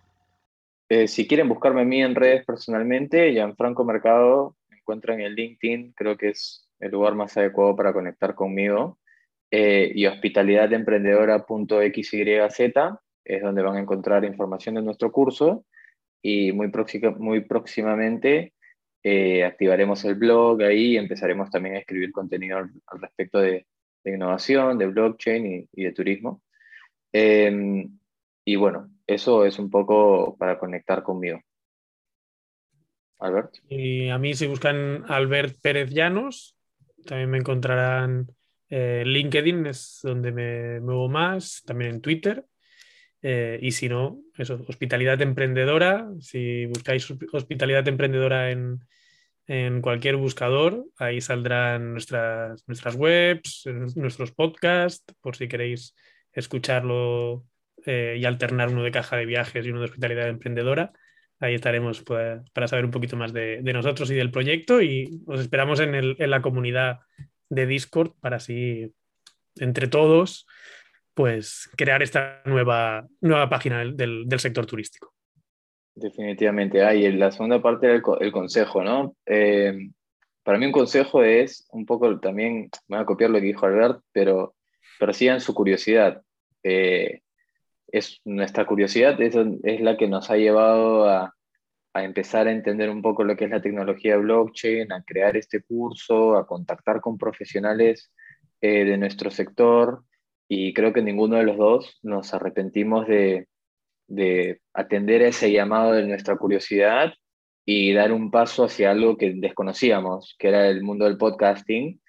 [0.88, 5.94] Eh, si quieren buscarme a mí en redes personalmente, Gianfranco Mercado, me encuentran en LinkedIn,
[5.96, 9.00] creo que es el lugar más adecuado para conectar conmigo.
[9.50, 12.12] Eh, y hospitalidademprendedora.xyz
[13.24, 15.64] es donde van a encontrar información de nuestro curso
[16.22, 18.54] y muy, próximamente
[19.02, 22.70] eh, activaremos el blog ahí y empezaremos también a escribir contenido al,
[23.00, 23.66] respecto de,
[24.04, 26.42] innovación, de blockchain y, de turismo.
[27.12, 27.98] Em,
[28.44, 31.40] y bueno, eso es un poco para conectar conmigo.
[33.18, 33.54] Albert.
[33.68, 36.56] Y a mí si buscan Albert Pérez Llanos,
[37.04, 38.28] también me encontrarán
[38.68, 42.44] eh, LinkedIn, es donde me muevo más, también en Twitter.
[43.22, 46.08] Eh, y si no, eso, hospitalidad emprendedora.
[46.20, 48.80] Si buscáis hospitalidad emprendedora en,
[49.46, 53.64] en cualquier buscador, ahí saldrán nuestras, nuestras webs,
[53.94, 55.94] nuestros podcasts, por si queréis
[56.32, 57.44] escucharlo
[57.84, 60.92] eh, y alternar uno de caja de viajes y uno de hospitalidad emprendedora.
[61.38, 65.40] Ahí estaremos pues, para saber un poquito más de, nosotros y del proyecto y os
[65.40, 67.00] esperamos en, en, la comunidad
[67.50, 68.92] de Discord para así,
[69.56, 70.46] entre todos,
[71.16, 75.14] pues crear esta nueva, nueva página del, sector turístico.
[75.94, 76.82] Definitivamente.
[76.82, 79.16] Ah, y la segunda parte era el, consejo, ¿no?
[79.24, 79.90] Eh,
[80.42, 84.00] para mí un consejo es un poco también, voy a copiar lo que dijo Albert,
[84.12, 84.54] pero
[84.98, 86.22] persigan su curiosidad.
[86.62, 87.20] Eh,
[87.88, 89.34] es, nuestra curiosidad es,
[89.80, 91.34] la que nos ha llevado a,
[91.94, 95.62] a, empezar a entender un poco lo que es la tecnología blockchain, a crear este
[95.62, 98.12] curso, a contactar con profesionales
[98.60, 100.02] eh, de nuestro sector
[100.48, 103.48] y creo que ninguno de los dos nos arrepentimos de,
[104.06, 107.12] de atender ese llamado de nuestra curiosidad
[107.64, 112.00] y dar un paso hacia algo que desconocíamos, que era el mundo del podcasting,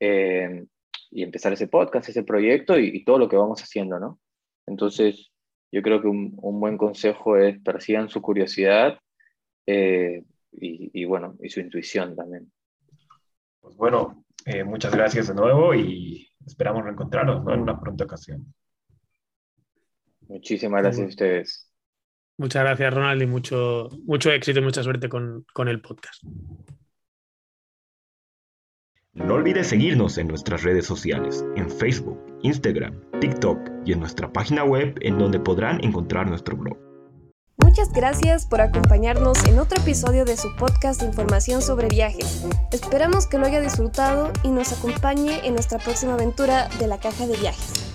[0.00, 0.64] eh,
[1.10, 4.20] y empezar ese podcast, ese proyecto y, todo lo que vamos haciendo, ¿no?
[4.68, 5.30] Entonces,
[5.70, 8.98] yo creo que un, buen consejo es persigan su curiosidad
[9.66, 12.50] eh, y, bueno, y su intuición también.
[13.60, 18.54] Pues bueno, eh, muchas gracias de nuevo y esperamos reencontrarnos en una pronta ocasión.
[20.28, 21.72] Muchísimas gracias a ustedes.
[22.38, 26.22] Muchas gracias, Ronald, y mucho, mucho éxito y mucha suerte con, con el podcast.
[29.18, 34.64] No olvides seguirnos en nuestras redes sociales, en Facebook, Instagram, TikTok y en nuestra página
[34.64, 36.78] web en donde podrán encontrar nuestro blog.
[37.56, 42.46] Muchas gracias por acompañarnos en otro episodio de su podcast de información sobre viajes.
[42.72, 47.26] Esperamos que lo haya disfrutado y nos acompañe en nuestra próxima aventura de la caja
[47.26, 47.87] de viajes.